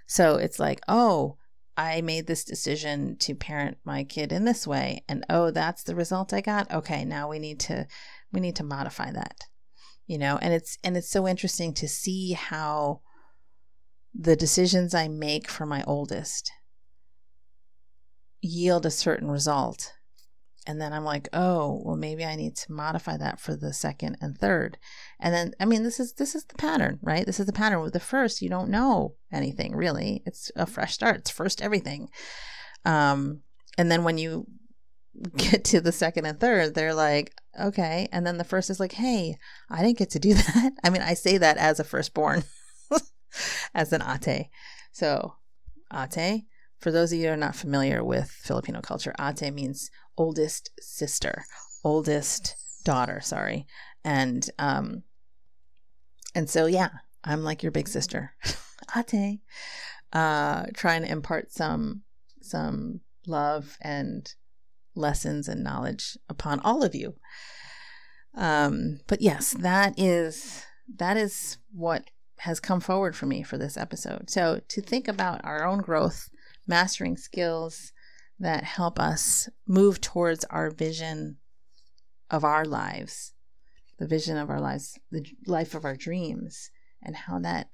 So 0.06 0.36
it's 0.36 0.60
like, 0.60 0.82
oh, 0.90 1.38
I 1.78 2.02
made 2.02 2.28
this 2.28 2.44
decision 2.44 3.18
to 3.20 3.36
parent 3.36 3.78
my 3.84 4.04
kid 4.04 4.32
in 4.32 4.46
this 4.46 4.66
way 4.66 5.04
and 5.10 5.26
oh 5.30 5.52
that's 5.52 5.84
the 5.84 5.96
result 5.96 6.34
I 6.34 6.42
got. 6.42 6.72
Okay, 6.72 7.04
now 7.06 7.30
we 7.30 7.40
need 7.40 7.60
to 7.62 7.88
we 8.32 8.40
need 8.40 8.56
to 8.58 8.64
modify 8.64 9.12
that. 9.12 9.42
You 10.08 10.18
know, 10.18 10.38
and 10.42 10.54
it's 10.54 10.78
and 10.84 10.96
it's 10.96 11.10
so 11.10 11.28
interesting 11.28 11.74
to 11.76 11.88
see 11.88 12.34
how 12.34 13.02
the 14.14 14.36
decisions 14.36 14.94
I 14.94 15.08
make 15.08 15.50
for 15.50 15.66
my 15.66 15.84
oldest 15.86 16.52
yield 18.42 18.86
a 18.86 18.92
certain 18.92 19.30
result. 19.30 19.94
And 20.68 20.82
then 20.82 20.94
I'm 20.94 21.04
like, 21.04 21.30
oh, 21.32 21.82
well, 21.84 21.96
maybe 21.96 22.26
I 22.26 22.36
need 22.36 22.56
to 22.58 22.72
modify 22.72 23.18
that 23.18 23.40
for 23.40 23.56
the 23.56 23.74
second 23.74 24.18
and 24.20 24.38
third. 24.38 24.78
And 25.20 25.34
then, 25.34 25.54
I 25.60 25.66
mean, 25.66 25.84
this 25.84 26.00
is 26.00 26.14
this 26.14 26.34
is 26.34 26.46
the 26.46 26.56
pattern, 26.56 27.00
right? 27.02 27.26
This 27.26 27.40
is 27.40 27.46
the 27.46 27.54
pattern. 27.54 27.82
With 27.82 27.94
the 27.94 28.00
first, 28.00 28.42
you 28.42 28.50
don't 28.50 28.70
know 28.70 29.16
anything 29.32 29.76
really. 29.76 30.24
It's 30.26 30.52
a 30.56 30.66
fresh 30.66 30.94
start. 30.94 31.18
It's 31.18 31.30
first 31.30 31.62
everything. 31.62 32.10
Um, 32.84 33.42
and 33.78 33.92
then 33.92 34.04
when 34.04 34.18
you 34.18 34.48
get 35.38 35.64
to 35.66 35.82
the 35.82 35.92
second 35.92 36.26
and 36.26 36.40
third, 36.40 36.74
they're 36.74 36.96
like, 36.96 37.34
okay. 37.60 38.08
And 38.12 38.26
then 38.26 38.38
the 38.38 38.44
first 38.44 38.70
is 38.70 38.80
like, 38.80 38.94
hey, 38.94 39.38
I 39.70 39.84
didn't 39.84 40.00
get 40.00 40.10
to 40.12 40.20
do 40.20 40.34
that. 40.36 40.72
I 40.84 40.90
mean, 40.90 41.02
I 41.02 41.14
say 41.14 41.38
that 41.38 41.58
as 41.58 41.80
a 41.80 41.84
firstborn, 41.84 42.44
as 43.76 43.94
an 43.94 44.02
ate. 44.02 44.50
So, 44.92 45.36
ate 45.94 46.46
for 46.80 46.92
those 46.92 47.12
of 47.12 47.20
you 47.20 47.28
who 47.28 47.34
are 47.34 47.38
not 47.38 47.56
familiar 47.56 48.04
with 48.04 48.30
Filipino 48.30 48.82
culture, 48.82 49.14
ate 49.20 49.54
means 49.54 49.90
oldest 50.18 50.72
sister, 50.80 51.44
oldest 51.84 52.56
daughter, 52.84 53.22
sorry. 53.22 53.66
And 54.04 54.48
um 54.60 55.04
and 56.34 56.50
so 56.50 56.66
yeah, 56.66 56.90
I'm 57.24 57.44
like 57.44 57.64
your 57.64 57.72
big 57.72 57.88
sister. 57.88 58.34
ate. 58.96 59.40
Uh 60.14 60.66
trying 60.74 61.02
to 61.02 61.12
impart 61.12 61.52
some 61.52 62.04
some 62.42 63.02
love 63.28 63.78
and 63.82 64.34
lessons 64.94 65.48
and 65.48 65.64
knowledge 65.64 66.18
upon 66.30 66.60
all 66.62 66.84
of 66.84 66.96
you. 66.96 67.16
Um 68.36 69.00
but 69.08 69.22
yes, 69.22 69.52
that 69.60 70.00
is 70.00 70.64
that 70.98 71.18
is 71.18 71.58
what 71.74 72.10
has 72.40 72.60
come 72.60 72.80
forward 72.80 73.16
for 73.16 73.26
me 73.26 73.44
for 73.44 73.58
this 73.58 73.78
episode. 73.78 74.30
So 74.30 74.62
to 74.68 74.82
think 74.82 75.08
about 75.08 75.44
our 75.44 75.66
own 75.66 75.80
growth 75.80 76.30
mastering 76.68 77.18
skills 77.18 77.92
that 78.40 78.64
help 78.64 79.00
us 79.00 79.50
move 79.68 80.02
towards 80.02 80.44
our 80.46 80.70
vision 80.70 81.38
of 82.30 82.44
our 82.44 82.66
lives, 82.66 83.34
the 83.98 84.08
vision 84.08 84.38
of 84.38 84.50
our 84.50 84.60
lives, 84.60 85.00
the 85.12 85.26
life 85.46 85.74
of 85.74 85.86
our 85.86 85.96
dreams, 85.96 86.70
and 87.02 87.16
how 87.16 87.40
that 87.40 87.70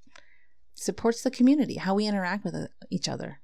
supports 0.73 1.21
the 1.21 1.31
community, 1.31 1.75
how 1.75 1.95
we 1.95 2.05
interact 2.05 2.43
with 2.43 2.55
each 2.89 3.09
other. 3.09 3.39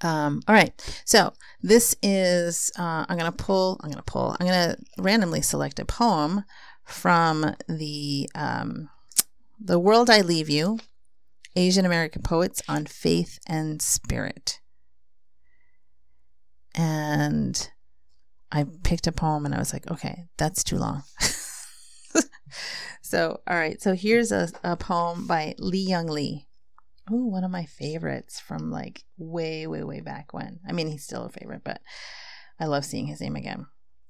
Um, 0.00 0.42
all 0.46 0.54
right, 0.54 1.02
so 1.04 1.32
this 1.60 1.96
is 2.02 2.70
uh, 2.78 3.04
I'm 3.08 3.18
gonna 3.18 3.32
pull. 3.32 3.80
I'm 3.82 3.90
gonna 3.90 4.02
pull. 4.02 4.36
I'm 4.38 4.46
gonna 4.46 4.76
randomly 4.96 5.42
select 5.42 5.80
a 5.80 5.84
poem 5.84 6.44
from 6.84 7.56
the 7.68 8.30
um, 8.34 8.90
the 9.60 9.78
world 9.78 10.08
I 10.08 10.20
leave 10.20 10.48
you 10.48 10.78
Asian 11.56 11.84
American 11.84 12.22
poets 12.22 12.62
on 12.68 12.86
faith 12.86 13.40
and 13.46 13.82
spirit. 13.82 14.60
And 16.74 17.70
I 18.52 18.66
picked 18.82 19.06
a 19.06 19.12
poem 19.12 19.44
and 19.44 19.54
I 19.54 19.58
was 19.58 19.72
like, 19.72 19.90
okay, 19.90 20.26
that's 20.36 20.62
too 20.62 20.78
long. 20.78 21.02
so, 23.02 23.40
all 23.46 23.56
right. 23.56 23.80
So 23.80 23.94
here's 23.94 24.32
a, 24.32 24.48
a 24.62 24.76
poem 24.76 25.26
by 25.26 25.54
Li-Young 25.58 26.06
Lee. 26.06 26.46
Ooh, 27.10 27.26
one 27.26 27.44
of 27.44 27.50
my 27.50 27.64
favorites 27.64 28.38
from 28.38 28.70
like 28.70 29.04
way, 29.16 29.66
way, 29.66 29.82
way 29.82 30.00
back 30.00 30.32
when. 30.32 30.60
I 30.68 30.72
mean, 30.72 30.88
he's 30.88 31.04
still 31.04 31.24
a 31.24 31.30
favorite, 31.30 31.62
but 31.64 31.80
I 32.60 32.66
love 32.66 32.84
seeing 32.84 33.06
his 33.06 33.20
name 33.20 33.36
again. 33.36 33.66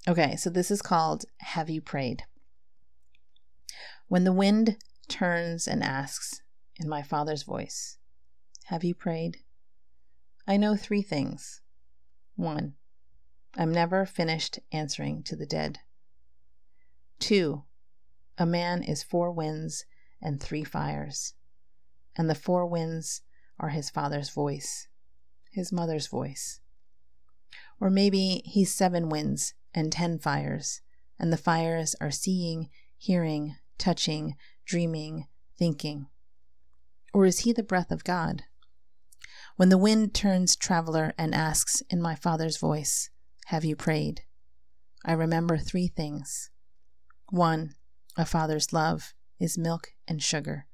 Okay, 0.06 0.36
so 0.36 0.50
this 0.50 0.70
is 0.70 0.82
called 0.82 1.24
Have 1.38 1.70
You 1.70 1.80
Prayed? 1.80 2.24
When 4.08 4.24
the 4.24 4.32
wind 4.32 4.76
turns 5.08 5.68
and 5.68 5.82
asks, 5.82 6.40
in 6.78 6.88
my 6.88 7.02
Father's 7.02 7.42
voice. 7.42 7.98
Have 8.66 8.84
you 8.84 8.94
prayed? 8.94 9.38
I 10.46 10.56
know 10.56 10.76
three 10.76 11.02
things. 11.02 11.60
One, 12.38 12.74
I'm 13.56 13.72
never 13.72 14.06
finished 14.06 14.60
answering 14.70 15.24
to 15.24 15.34
the 15.34 15.44
dead. 15.44 15.80
Two, 17.18 17.64
a 18.38 18.46
man 18.46 18.84
is 18.84 19.02
four 19.02 19.32
winds 19.32 19.84
and 20.22 20.40
three 20.40 20.62
fires, 20.62 21.34
and 22.14 22.30
the 22.30 22.36
four 22.36 22.64
winds 22.64 23.22
are 23.58 23.70
his 23.70 23.90
father's 23.90 24.30
voice, 24.30 24.86
his 25.50 25.72
mother's 25.72 26.06
voice. 26.06 26.60
Or 27.80 27.90
maybe 27.90 28.42
he's 28.44 28.72
seven 28.72 29.08
winds 29.08 29.54
and 29.74 29.90
ten 29.90 30.20
fires, 30.20 30.80
and 31.18 31.32
the 31.32 31.36
fires 31.36 31.96
are 32.00 32.12
seeing, 32.12 32.70
hearing, 32.96 33.56
touching, 33.78 34.36
dreaming, 34.64 35.26
thinking. 35.58 36.06
Or 37.12 37.26
is 37.26 37.40
he 37.40 37.52
the 37.52 37.64
breath 37.64 37.90
of 37.90 38.04
God? 38.04 38.44
When 39.58 39.70
the 39.70 39.76
wind 39.76 40.14
turns 40.14 40.54
traveler 40.54 41.14
and 41.18 41.34
asks 41.34 41.82
in 41.90 42.00
my 42.00 42.14
Father's 42.14 42.58
voice, 42.58 43.10
Have 43.46 43.64
you 43.64 43.74
prayed? 43.74 44.20
I 45.04 45.14
remember 45.14 45.58
three 45.58 45.88
things. 45.88 46.50
One, 47.30 47.74
a 48.16 48.24
father's 48.24 48.72
love 48.72 49.14
is 49.40 49.58
milk 49.58 49.94
and 50.06 50.22
sugar. 50.22 50.68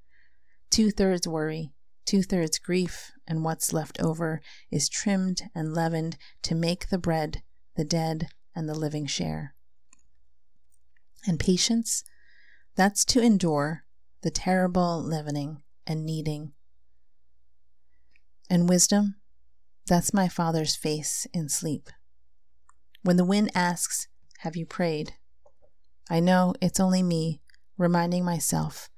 Two 0.68 0.91
thirds 0.91 1.26
worry, 1.26 1.72
two 2.05 2.22
thirds 2.22 2.59
grief, 2.59 3.11
and 3.26 3.43
what's 3.43 3.72
left 3.72 3.99
over 4.03 4.43
is 4.70 4.91
trimmed 4.91 5.45
and 5.55 5.72
leavened 5.72 6.18
to 6.43 6.55
make 6.55 6.91
the 6.91 6.99
bread 6.99 7.43
the 7.76 7.85
dead 7.85 8.28
and 8.55 8.68
the 8.68 8.74
living 8.74 9.07
share. 9.07 9.55
And 11.26 11.41
patience, 11.41 12.05
that's 12.76 13.07
to 13.07 13.22
endure 13.22 13.85
the 14.20 14.30
terrible 14.30 15.03
leavening 15.03 15.62
and 15.87 16.05
kneading. 16.05 16.53
And 18.51 18.69
wisdom, 18.69 19.17
that's 19.87 20.15
my 20.15 20.29
Father's 20.29 20.77
face 20.77 21.27
in 21.33 21.49
sleep. 21.49 21.91
When 23.03 23.17
the 23.17 23.25
wind 23.25 23.51
asks, 23.55 24.09
Have 24.39 24.57
you 24.57 24.67
prayed? 24.67 25.15
I 26.11 26.21
know 26.21 26.55
it's 26.61 26.81
only 26.81 27.03
me 27.03 27.41
reminding 27.77 28.25
myself 28.25 28.89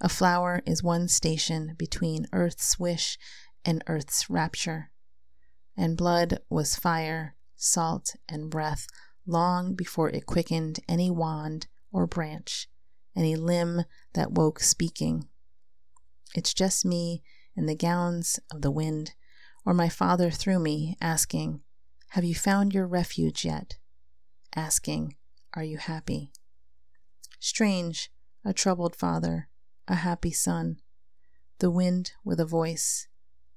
a 0.00 0.08
flower 0.08 0.62
is 0.66 0.82
one 0.82 1.08
station 1.08 1.74
between 1.78 2.26
earth's 2.32 2.78
wish 2.78 3.18
and 3.64 3.82
earth's 3.86 4.28
rapture. 4.28 4.90
And 5.76 5.96
blood 5.96 6.40
was 6.50 6.76
fire, 6.76 7.34
salt, 7.56 8.14
and 8.28 8.50
breath 8.50 8.86
long 9.26 9.74
before 9.74 10.10
it 10.10 10.26
quickened 10.26 10.80
any 10.88 11.10
wand 11.10 11.66
or 11.90 12.06
branch, 12.06 12.68
any 13.16 13.36
limb 13.36 13.84
that 14.14 14.32
woke 14.32 14.60
speaking. 14.60 15.28
It's 16.34 16.52
just 16.52 16.84
me 16.84 17.22
in 17.56 17.66
the 17.66 17.74
gowns 17.74 18.38
of 18.52 18.62
the 18.62 18.70
wind, 18.70 19.14
or 19.64 19.72
my 19.72 19.88
father 19.88 20.30
through 20.30 20.58
me, 20.58 20.96
asking, 21.00 21.62
Have 22.10 22.24
you 22.24 22.34
found 22.34 22.74
your 22.74 22.86
refuge 22.86 23.44
yet? 23.44 23.78
Asking, 24.54 25.16
Are 25.54 25.64
you 25.64 25.78
happy? 25.78 26.32
Strange, 27.40 28.10
a 28.44 28.52
troubled 28.52 28.94
father, 28.94 29.48
a 29.88 29.96
happy 29.96 30.30
son, 30.30 30.78
the 31.58 31.70
wind 31.70 32.12
with 32.24 32.38
a 32.40 32.44
voice, 32.44 33.08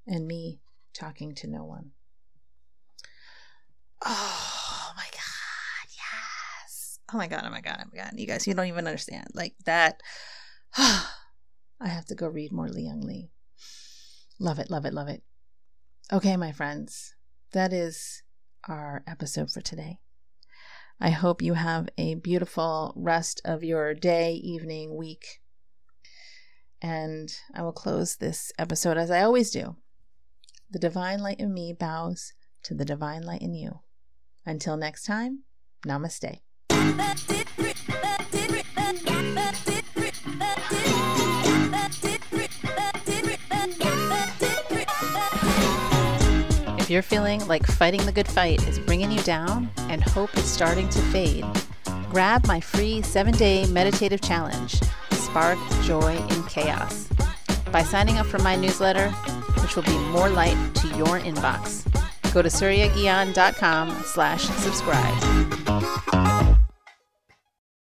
and 0.06 0.26
me 0.26 0.60
talking 0.94 1.34
to 1.34 1.46
no 1.46 1.64
one. 1.64 1.92
Oh 4.04 4.92
my 4.96 5.06
God, 5.12 5.88
yes. 5.90 6.98
Oh 7.12 7.18
my 7.18 7.26
God, 7.26 7.42
oh 7.44 7.50
my 7.50 7.60
God, 7.60 7.78
oh 7.80 7.88
my 7.92 8.02
God. 8.02 8.12
You 8.16 8.26
guys, 8.26 8.46
you 8.46 8.54
don't 8.54 8.66
even 8.66 8.86
understand. 8.86 9.28
Like 9.34 9.54
that. 9.66 10.00
I 10.76 11.88
have 11.88 12.06
to 12.06 12.14
go 12.14 12.28
read 12.28 12.52
more 12.52 12.68
Young 12.68 13.00
Lee. 13.00 13.30
Love 14.42 14.58
it, 14.58 14.70
love 14.70 14.86
it, 14.86 14.94
love 14.94 15.08
it. 15.08 15.22
Okay, 16.10 16.34
my 16.38 16.50
friends, 16.50 17.14
that 17.52 17.74
is 17.74 18.22
our 18.66 19.04
episode 19.06 19.50
for 19.50 19.60
today. 19.60 19.98
I 20.98 21.10
hope 21.10 21.42
you 21.42 21.54
have 21.54 21.90
a 21.98 22.14
beautiful 22.14 22.94
rest 22.96 23.42
of 23.44 23.62
your 23.62 23.92
day, 23.92 24.32
evening, 24.32 24.96
week. 24.96 25.42
And 26.80 27.30
I 27.54 27.62
will 27.62 27.72
close 27.72 28.16
this 28.16 28.50
episode 28.58 28.96
as 28.96 29.10
I 29.10 29.20
always 29.20 29.50
do. 29.50 29.76
The 30.70 30.78
divine 30.78 31.20
light 31.20 31.38
in 31.38 31.52
me 31.52 31.74
bows 31.78 32.32
to 32.62 32.74
the 32.74 32.86
divine 32.86 33.22
light 33.22 33.42
in 33.42 33.52
you. 33.52 33.80
Until 34.46 34.78
next 34.78 35.04
time, 35.04 35.40
namaste. 35.86 36.40
If 46.90 46.94
you're 46.94 47.02
feeling 47.02 47.46
like 47.46 47.64
fighting 47.64 48.04
the 48.04 48.10
good 48.10 48.26
fight 48.26 48.66
is 48.66 48.80
bringing 48.80 49.12
you 49.12 49.20
down 49.20 49.70
and 49.88 50.02
hope 50.02 50.36
is 50.36 50.42
starting 50.42 50.88
to 50.88 50.98
fade, 50.98 51.44
grab 52.10 52.44
my 52.48 52.58
free 52.58 53.00
seven 53.02 53.32
day 53.32 53.64
meditative 53.68 54.20
challenge, 54.20 54.80
Spark 55.12 55.56
Joy 55.84 56.16
in 56.16 56.42
Chaos. 56.46 57.08
By 57.70 57.84
signing 57.84 58.18
up 58.18 58.26
for 58.26 58.40
my 58.40 58.56
newsletter, 58.56 59.08
which 59.62 59.76
will 59.76 59.84
be 59.84 59.96
more 60.08 60.30
light 60.30 60.56
to 60.74 60.88
your 60.88 61.20
inbox. 61.20 61.84
Go 62.34 62.42
to 62.42 62.48
suryagian.com 62.48 64.02
slash 64.02 64.42
subscribe. 64.42 65.99